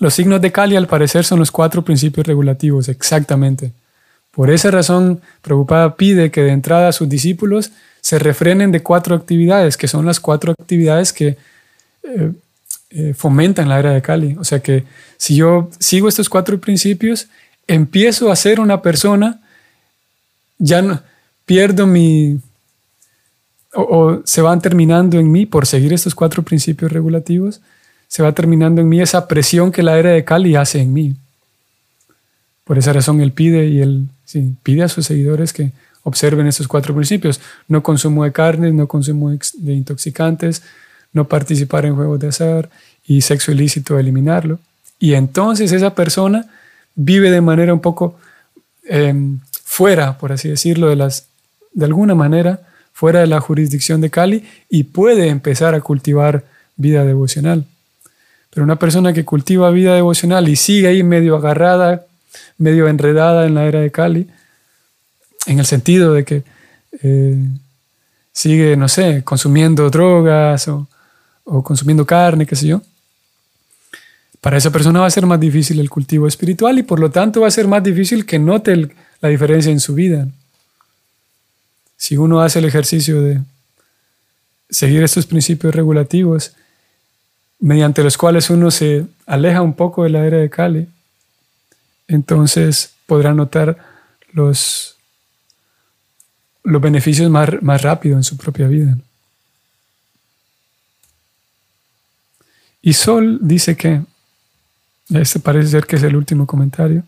los 0.00 0.14
signos 0.14 0.40
de 0.40 0.52
Kali 0.52 0.76
al 0.76 0.86
parecer 0.86 1.24
son 1.24 1.38
los 1.38 1.50
cuatro 1.50 1.84
principios 1.84 2.26
regulativos, 2.26 2.88
exactamente. 2.88 3.72
Por 4.32 4.50
esa 4.50 4.70
razón, 4.70 5.20
Prabhupada 5.40 5.96
pide 5.96 6.30
que 6.30 6.42
de 6.42 6.50
entrada 6.50 6.92
sus 6.92 7.08
discípulos 7.08 7.70
se 8.04 8.18
refrenen 8.18 8.70
de 8.70 8.82
cuatro 8.82 9.16
actividades, 9.16 9.78
que 9.78 9.88
son 9.88 10.04
las 10.04 10.20
cuatro 10.20 10.52
actividades 10.52 11.10
que 11.10 11.38
eh, 12.02 12.32
eh, 12.90 13.14
fomentan 13.14 13.66
la 13.66 13.78
era 13.78 13.92
de 13.92 14.02
Kali. 14.02 14.36
O 14.38 14.44
sea 14.44 14.60
que 14.60 14.84
si 15.16 15.36
yo 15.36 15.70
sigo 15.78 16.06
estos 16.06 16.28
cuatro 16.28 16.60
principios, 16.60 17.28
empiezo 17.66 18.30
a 18.30 18.36
ser 18.36 18.60
una 18.60 18.82
persona, 18.82 19.40
ya 20.58 20.82
no, 20.82 21.00
pierdo 21.46 21.86
mi, 21.86 22.40
o, 23.72 24.20
se 24.26 24.42
van 24.42 24.60
terminando 24.60 25.18
en 25.18 25.32
mí 25.32 25.46
por 25.46 25.66
seguir 25.66 25.94
estos 25.94 26.14
cuatro 26.14 26.42
principios 26.42 26.92
regulativos, 26.92 27.62
se 28.06 28.22
va 28.22 28.32
terminando 28.32 28.82
en 28.82 28.88
mí 28.90 29.00
esa 29.00 29.26
presión 29.26 29.72
que 29.72 29.82
la 29.82 29.98
era 29.98 30.10
de 30.10 30.24
Cali 30.26 30.56
hace 30.56 30.78
en 30.82 30.92
mí. 30.92 31.16
Por 32.64 32.76
esa 32.76 32.92
razón 32.92 33.22
él 33.22 33.32
pide 33.32 33.64
y 33.64 33.80
él 33.80 34.08
pide 34.62 34.82
a 34.82 34.90
sus 34.90 35.06
seguidores 35.06 35.54
que 35.54 35.72
observen 36.04 36.46
estos 36.46 36.68
cuatro 36.68 36.94
principios. 36.94 37.40
No 37.66 37.82
consumo 37.82 38.24
de 38.24 38.32
carne, 38.32 38.72
no 38.72 38.86
consumo 38.86 39.30
de 39.30 39.72
intoxicantes, 39.72 40.62
no 41.12 41.26
participar 41.26 41.86
en 41.86 41.96
juegos 41.96 42.20
de 42.20 42.28
azar 42.28 42.70
y 43.06 43.20
sexo 43.22 43.50
ilícito, 43.50 43.98
eliminarlo. 43.98 44.60
Y 44.98 45.14
entonces 45.14 45.72
esa 45.72 45.94
persona 45.94 46.46
vive 46.94 47.30
de 47.30 47.40
manera 47.40 47.74
un 47.74 47.80
poco 47.80 48.16
em, 48.84 49.40
fuera, 49.64 50.16
por 50.18 50.32
así 50.32 50.48
decirlo, 50.48 50.88
de, 50.88 50.96
las, 50.96 51.26
de 51.72 51.86
alguna 51.86 52.14
manera, 52.14 52.60
fuera 52.92 53.20
de 53.20 53.26
la 53.26 53.40
jurisdicción 53.40 54.00
de 54.00 54.10
Cali 54.10 54.44
y 54.68 54.84
puede 54.84 55.28
empezar 55.28 55.74
a 55.74 55.80
cultivar 55.80 56.44
vida 56.76 57.04
devocional. 57.04 57.64
Pero 58.50 58.62
una 58.62 58.76
persona 58.76 59.12
que 59.12 59.24
cultiva 59.24 59.70
vida 59.70 59.94
devocional 59.94 60.48
y 60.48 60.56
sigue 60.56 60.88
ahí 60.88 61.02
medio 61.02 61.36
agarrada, 61.36 62.06
medio 62.56 62.86
enredada 62.88 63.46
en 63.46 63.54
la 63.54 63.66
era 63.66 63.80
de 63.80 63.90
Cali, 63.90 64.28
en 65.46 65.58
el 65.58 65.66
sentido 65.66 66.14
de 66.14 66.24
que 66.24 66.44
eh, 67.02 67.36
sigue, 68.32 68.76
no 68.76 68.88
sé, 68.88 69.22
consumiendo 69.24 69.88
drogas 69.90 70.68
o, 70.68 70.88
consumiendo 71.62 72.04
carne, 72.06 72.46
qué 72.46 72.56
sé 72.56 72.66
yo, 72.66 72.82
para 74.40 74.56
esa 74.56 74.70
persona 74.70 75.00
va 75.00 75.06
a 75.06 75.10
ser 75.10 75.26
más 75.26 75.40
difícil 75.40 75.80
el 75.80 75.88
cultivo 75.88 76.26
espiritual 76.26 76.78
y 76.78 76.82
por 76.82 77.00
lo 77.00 77.10
tanto 77.10 77.42
va 77.42 77.48
a 77.48 77.50
ser 77.50 77.68
más 77.68 77.82
difícil 77.82 78.26
que 78.26 78.38
note 78.38 78.90
la 79.20 79.28
diferencia 79.28 79.70
en 79.70 79.80
su 79.80 79.94
vida. 79.94 80.28
Si 81.96 82.16
uno 82.16 82.40
hace 82.40 82.58
el 82.58 82.66
ejercicio 82.66 83.22
de 83.22 83.40
seguir 84.68 85.02
estos 85.02 85.26
principios 85.26 85.74
regulativos, 85.74 86.54
mediante 87.60 88.02
los 88.02 88.18
cuales 88.18 88.50
uno 88.50 88.70
se 88.70 89.06
aleja 89.26 89.62
un 89.62 89.74
poco 89.74 90.04
de 90.04 90.10
la 90.10 90.26
era 90.26 90.38
de 90.38 90.50
Cali, 90.50 90.88
entonces 92.08 92.94
podrá 93.06 93.32
notar 93.32 93.78
los, 94.32 94.93
los 96.64 96.80
beneficios 96.80 97.30
más, 97.30 97.62
más 97.62 97.82
rápido 97.82 98.16
en 98.16 98.24
su 98.24 98.36
propia 98.36 98.66
vida. 98.66 98.96
Y 102.82 102.92
Sol 102.92 103.38
dice 103.40 103.76
que, 103.76 104.02
este 105.10 105.40
parece 105.40 105.68
ser 105.68 105.86
que 105.86 105.96
es 105.96 106.02
el 106.02 106.16
último 106.16 106.46
comentario. 106.46 107.04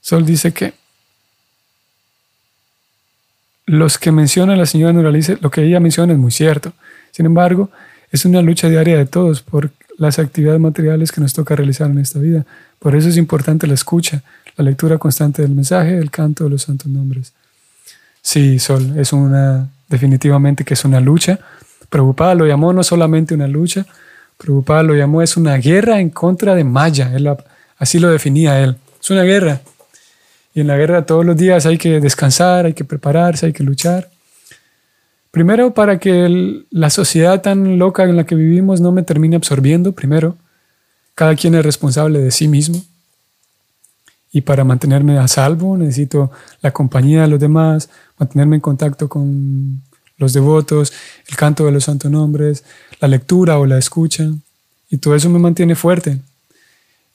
Sol 0.00 0.24
dice 0.24 0.52
que 0.52 0.72
los 3.66 3.98
que 3.98 4.12
menciona 4.12 4.56
la 4.56 4.66
señora 4.66 4.92
Nuralice, 4.92 5.38
lo 5.40 5.50
que 5.50 5.62
ella 5.62 5.78
menciona 5.78 6.12
es 6.12 6.18
muy 6.18 6.30
cierto. 6.32 6.72
Sin 7.10 7.26
embargo, 7.26 7.70
es 8.10 8.24
una 8.24 8.42
lucha 8.42 8.68
diaria 8.68 8.96
de 8.96 9.06
todos 9.06 9.42
por 9.42 9.70
las 9.98 10.18
actividades 10.18 10.60
materiales 10.60 11.12
que 11.12 11.20
nos 11.20 11.34
toca 11.34 11.54
realizar 11.54 11.90
en 11.90 11.98
esta 11.98 12.18
vida. 12.18 12.46
Por 12.78 12.96
eso 12.96 13.08
es 13.08 13.18
importante 13.18 13.66
la 13.66 13.74
escucha, 13.74 14.22
la 14.60 14.70
lectura 14.70 14.98
constante 14.98 15.42
del 15.42 15.52
mensaje, 15.52 15.96
el 15.96 16.10
canto 16.10 16.44
de 16.44 16.50
los 16.50 16.62
santos 16.62 16.86
nombres. 16.86 17.32
Sí, 18.20 18.58
Sol, 18.58 18.98
es 18.98 19.12
una, 19.12 19.68
definitivamente 19.88 20.64
que 20.64 20.74
es 20.74 20.84
una 20.84 21.00
lucha. 21.00 21.38
Preocupada 21.88 22.34
lo 22.34 22.46
llamó 22.46 22.72
no 22.72 22.82
solamente 22.82 23.34
una 23.34 23.48
lucha, 23.48 23.86
Preocupada 24.36 24.82
lo 24.82 24.94
llamó 24.94 25.22
es 25.22 25.36
una 25.36 25.56
guerra 25.56 26.00
en 26.00 26.10
contra 26.10 26.54
de 26.54 26.64
Maya, 26.64 27.10
así 27.78 27.98
lo 27.98 28.10
definía 28.10 28.60
él. 28.60 28.76
Es 29.00 29.10
una 29.10 29.22
guerra 29.22 29.60
y 30.54 30.60
en 30.60 30.66
la 30.66 30.76
guerra 30.76 31.06
todos 31.06 31.24
los 31.24 31.36
días 31.36 31.66
hay 31.66 31.78
que 31.78 32.00
descansar, 32.00 32.66
hay 32.66 32.74
que 32.74 32.84
prepararse, 32.84 33.46
hay 33.46 33.52
que 33.52 33.62
luchar. 33.62 34.10
Primero 35.30 35.72
para 35.74 35.98
que 35.98 36.64
la 36.70 36.90
sociedad 36.90 37.40
tan 37.40 37.78
loca 37.78 38.04
en 38.04 38.16
la 38.16 38.24
que 38.24 38.34
vivimos 38.34 38.80
no 38.80 38.92
me 38.92 39.02
termine 39.02 39.36
absorbiendo, 39.36 39.92
primero. 39.92 40.36
Cada 41.14 41.36
quien 41.36 41.54
es 41.54 41.64
responsable 41.64 42.18
de 42.18 42.30
sí 42.30 42.48
mismo. 42.48 42.82
Y 44.32 44.42
para 44.42 44.64
mantenerme 44.64 45.18
a 45.18 45.26
salvo 45.28 45.76
necesito 45.76 46.30
la 46.62 46.70
compañía 46.70 47.22
de 47.22 47.28
los 47.28 47.40
demás, 47.40 47.88
mantenerme 48.18 48.56
en 48.56 48.62
contacto 48.62 49.08
con 49.08 49.82
los 50.18 50.32
devotos, 50.32 50.92
el 51.28 51.36
canto 51.36 51.64
de 51.66 51.72
los 51.72 51.84
santos 51.84 52.10
nombres, 52.10 52.64
la 53.00 53.08
lectura 53.08 53.58
o 53.58 53.66
la 53.66 53.78
escucha. 53.78 54.30
Y 54.90 54.98
todo 54.98 55.14
eso 55.14 55.28
me 55.30 55.38
mantiene 55.38 55.74
fuerte. 55.74 56.20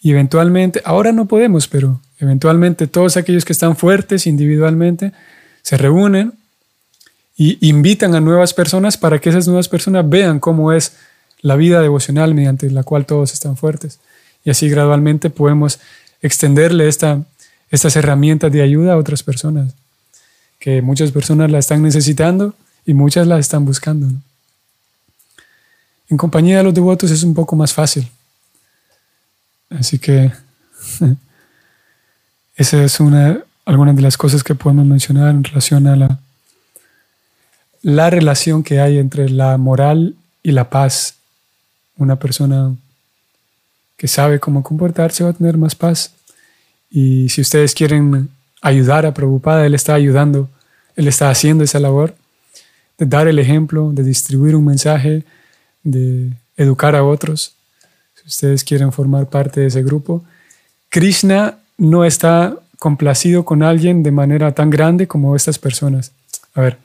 Y 0.02 0.12
eventualmente, 0.12 0.82
ahora 0.86 1.12
no 1.12 1.26
podemos, 1.26 1.68
pero 1.68 2.00
Eventualmente 2.20 2.88
todos 2.88 3.18
aquellos 3.18 3.44
que 3.44 3.54
están 3.54 3.76
fuertes 3.76 4.26
individualmente 4.28 5.12
se 5.62 5.78
reúnen 5.78 6.34
y 7.38 7.68
invitan 7.68 8.16
a 8.16 8.22
nuevas 8.22 8.54
personas 8.54 8.98
para 8.98 9.20
que 9.20 9.30
esas 9.30 9.48
nuevas 9.48 9.68
personas 9.68 10.08
vean 10.08 10.40
cómo 10.40 10.72
es 10.72 10.94
la 11.42 11.58
vida 11.58 11.82
devocional 11.82 12.34
mediante 12.34 12.72
la 12.72 12.84
cual 12.84 13.06
todos 13.06 13.34
están 13.34 13.58
fuertes. 13.58 14.00
Y 14.46 14.50
así 14.52 14.70
gradualmente 14.70 15.30
podemos 15.30 15.80
extenderle 16.22 16.88
esta, 16.88 17.24
estas 17.70 17.96
herramientas 17.96 18.52
de 18.52 18.62
ayuda 18.62 18.94
a 18.94 18.98
otras 18.98 19.24
personas, 19.24 19.74
que 20.60 20.82
muchas 20.82 21.12
personas 21.12 21.52
la 21.52 21.60
están 21.60 21.82
necesitando 21.82 22.56
y 22.86 22.94
muchas 22.94 23.28
la 23.28 23.40
están 23.40 23.66
buscando. 23.66 24.08
En 26.10 26.18
compañía 26.18 26.58
de 26.58 26.64
los 26.64 26.74
devotos 26.74 27.12
es 27.12 27.24
un 27.24 27.34
poco 27.34 27.56
más 27.56 27.74
fácil. 27.74 28.10
Así 29.70 29.98
que 29.98 30.32
Esa 32.56 32.84
es 32.84 33.00
una, 33.00 33.40
algunas 33.66 33.96
de 33.96 34.02
las 34.02 34.18
cosas 34.18 34.44
que 34.44 34.56
podemos 34.56 34.86
mencionar 34.86 35.30
en 35.32 35.44
relación 35.44 35.88
a 35.88 35.96
la, 35.96 36.20
la 37.82 38.10
relación 38.10 38.64
que 38.64 38.80
hay 38.80 38.98
entre 38.98 39.30
la 39.30 39.58
moral 39.58 40.16
y 40.42 40.52
la 40.52 40.70
paz. 40.70 41.16
Una 41.98 42.16
persona 42.18 42.74
que 43.98 44.08
sabe 44.08 44.40
cómo 44.40 44.64
comportarse 44.64 45.24
va 45.24 45.32
a 45.32 45.34
tener 45.34 45.58
más 45.58 45.76
paz. 45.76 46.14
Y 46.90 47.30
si 47.30 47.42
ustedes 47.42 47.74
quieren 47.74 48.30
ayudar 48.62 49.06
a 49.06 49.14
Prabhupada, 49.14 49.66
Él 49.66 49.74
está 49.74 49.94
ayudando, 49.94 50.50
Él 50.96 51.08
está 51.08 51.30
haciendo 51.30 51.64
esa 51.64 51.80
labor 51.80 52.16
de 52.98 53.06
dar 53.06 53.28
el 53.28 53.40
ejemplo, 53.40 53.92
de 53.94 54.04
distribuir 54.04 54.56
un 54.56 54.66
mensaje, 54.66 55.24
de 55.84 56.32
educar 56.58 56.96
a 56.96 57.04
otros. 57.04 57.56
Si 58.16 58.28
ustedes 58.28 58.64
quieren 58.64 58.92
formar 58.92 59.28
parte 59.28 59.62
de 59.62 59.68
ese 59.68 59.84
grupo, 59.84 60.24
Krishna 60.90 61.58
no 61.78 62.06
está 62.06 62.56
complacido 62.80 63.46
con 63.46 63.64
alguien 63.64 64.04
de 64.04 64.12
manera 64.12 64.54
tan 64.54 64.70
grande 64.70 65.08
como 65.08 65.36
estas 65.36 65.60
personas. 65.60 66.12
A 66.54 66.62
ver, 66.62 66.78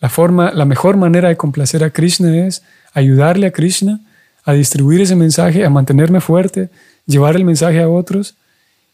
la, 0.00 0.08
forma, 0.08 0.52
la 0.52 0.64
mejor 0.64 0.96
manera 0.96 1.28
de 1.28 1.36
complacer 1.36 1.84
a 1.84 1.90
Krishna 1.90 2.46
es 2.46 2.62
ayudarle 2.92 3.46
a 3.46 3.52
Krishna 3.52 4.00
a 4.44 4.52
distribuir 4.52 5.00
ese 5.00 5.16
mensaje, 5.16 5.64
a 5.64 5.70
mantenerme 5.70 6.20
fuerte, 6.20 6.70
llevar 7.06 7.36
el 7.36 7.44
mensaje 7.44 7.80
a 7.80 7.88
otros 7.88 8.34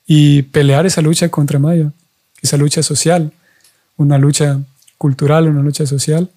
y 0.07 0.43
pelear 0.43 0.87
esa 0.87 1.03
lucha 1.03 1.29
contra 1.29 1.59
Maya, 1.59 1.93
esa 2.41 2.57
lucha 2.57 2.83
social, 2.83 3.33
una 3.97 4.19
lucha 4.19 4.61
cultural, 4.97 5.49
una 5.49 5.63
lucha 5.63 5.87
social, 5.87 6.31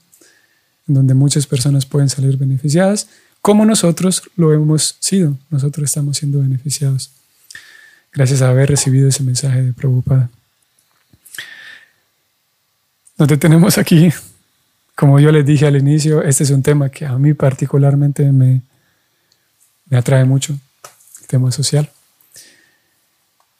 en 0.87 0.95
donde 0.95 1.13
muchas 1.13 1.47
personas 1.47 1.85
pueden 1.85 2.09
salir 2.09 2.37
beneficiadas, 2.37 3.07
como 3.41 3.65
nosotros 3.65 4.23
lo 4.35 4.53
hemos 4.53 4.95
sido, 4.99 5.37
nosotros 5.49 5.89
estamos 5.89 6.17
siendo 6.17 6.39
beneficiados. 6.39 7.11
Gracias 8.13 8.41
a 8.41 8.49
haber 8.49 8.69
recibido 8.69 9.09
ese 9.09 9.23
mensaje 9.23 9.61
de 9.61 9.73
Prabhupada. 9.73 10.29
Nos 13.17 13.27
detenemos 13.27 13.77
aquí. 13.77 14.11
Como 14.95 15.19
yo 15.19 15.31
les 15.31 15.45
dije 15.45 15.65
al 15.65 15.75
inicio, 15.75 16.21
este 16.21 16.43
es 16.43 16.51
un 16.51 16.61
tema 16.61 16.89
que 16.89 17.05
a 17.05 17.17
mí 17.17 17.33
particularmente 17.33 18.31
me, 18.31 18.61
me 19.85 19.97
atrae 19.97 20.25
mucho, 20.25 20.53
el 21.21 21.27
tema 21.27 21.51
social. 21.51 21.89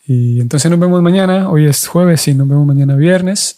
Y 0.05 0.41
entonces 0.41 0.69
nos 0.69 0.79
vemos 0.79 1.01
mañana, 1.01 1.49
hoy 1.49 1.65
es 1.65 1.87
jueves 1.87 2.27
y 2.27 2.33
nos 2.33 2.47
vemos 2.47 2.65
mañana 2.65 2.95
viernes. 2.95 3.57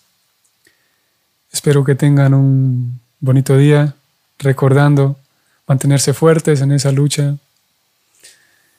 Espero 1.51 1.83
que 1.83 1.95
tengan 1.95 2.33
un 2.33 2.99
bonito 3.19 3.57
día, 3.57 3.95
recordando 4.37 5.17
mantenerse 5.67 6.13
fuertes 6.13 6.61
en 6.61 6.71
esa 6.71 6.91
lucha 6.91 7.37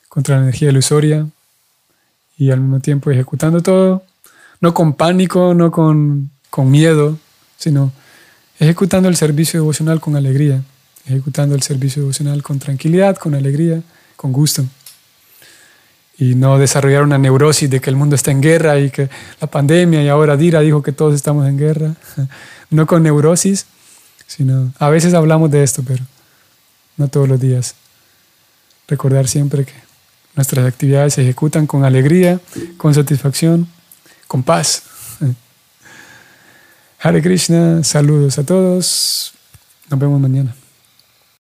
contra 0.08 0.36
la 0.36 0.42
energía 0.42 0.70
ilusoria 0.70 1.26
y 2.38 2.50
al 2.50 2.60
mismo 2.60 2.80
tiempo 2.80 3.10
ejecutando 3.10 3.62
todo, 3.62 4.04
no 4.60 4.74
con 4.74 4.94
pánico, 4.94 5.54
no 5.54 5.70
con, 5.70 6.30
con 6.50 6.70
miedo, 6.70 7.18
sino 7.56 7.92
ejecutando 8.58 9.08
el 9.08 9.16
servicio 9.16 9.60
devocional 9.60 10.00
con 10.00 10.16
alegría, 10.16 10.62
ejecutando 11.06 11.54
el 11.54 11.62
servicio 11.62 12.02
devocional 12.02 12.42
con 12.42 12.58
tranquilidad, 12.58 13.16
con 13.16 13.34
alegría, 13.34 13.82
con 14.16 14.32
gusto. 14.32 14.64
Y 16.18 16.34
no 16.34 16.58
desarrollar 16.58 17.02
una 17.02 17.18
neurosis 17.18 17.68
de 17.68 17.80
que 17.80 17.90
el 17.90 17.96
mundo 17.96 18.16
está 18.16 18.30
en 18.30 18.40
guerra 18.40 18.78
y 18.78 18.90
que 18.90 19.08
la 19.40 19.46
pandemia 19.48 20.02
y 20.02 20.08
ahora 20.08 20.36
Dira 20.36 20.60
dijo 20.60 20.82
que 20.82 20.92
todos 20.92 21.14
estamos 21.14 21.46
en 21.48 21.58
guerra. 21.58 21.94
No 22.68 22.84
con 22.84 23.04
neurosis, 23.04 23.66
sino 24.26 24.72
a 24.80 24.88
veces 24.88 25.14
hablamos 25.14 25.52
de 25.52 25.62
esto, 25.62 25.84
pero 25.86 26.02
no 26.96 27.06
todos 27.06 27.28
los 27.28 27.40
días. 27.40 27.76
Recordar 28.88 29.28
siempre 29.28 29.64
que 29.64 29.72
nuestras 30.34 30.66
actividades 30.66 31.14
se 31.14 31.22
ejecutan 31.22 31.68
con 31.68 31.84
alegría, 31.84 32.40
con 32.76 32.92
satisfacción, 32.92 33.68
con 34.26 34.42
paz. 34.42 34.82
Hare 37.00 37.22
Krishna, 37.22 37.84
saludos 37.84 38.36
a 38.38 38.44
todos. 38.44 39.32
Nos 39.88 40.00
vemos 40.00 40.20
mañana. 40.20 40.54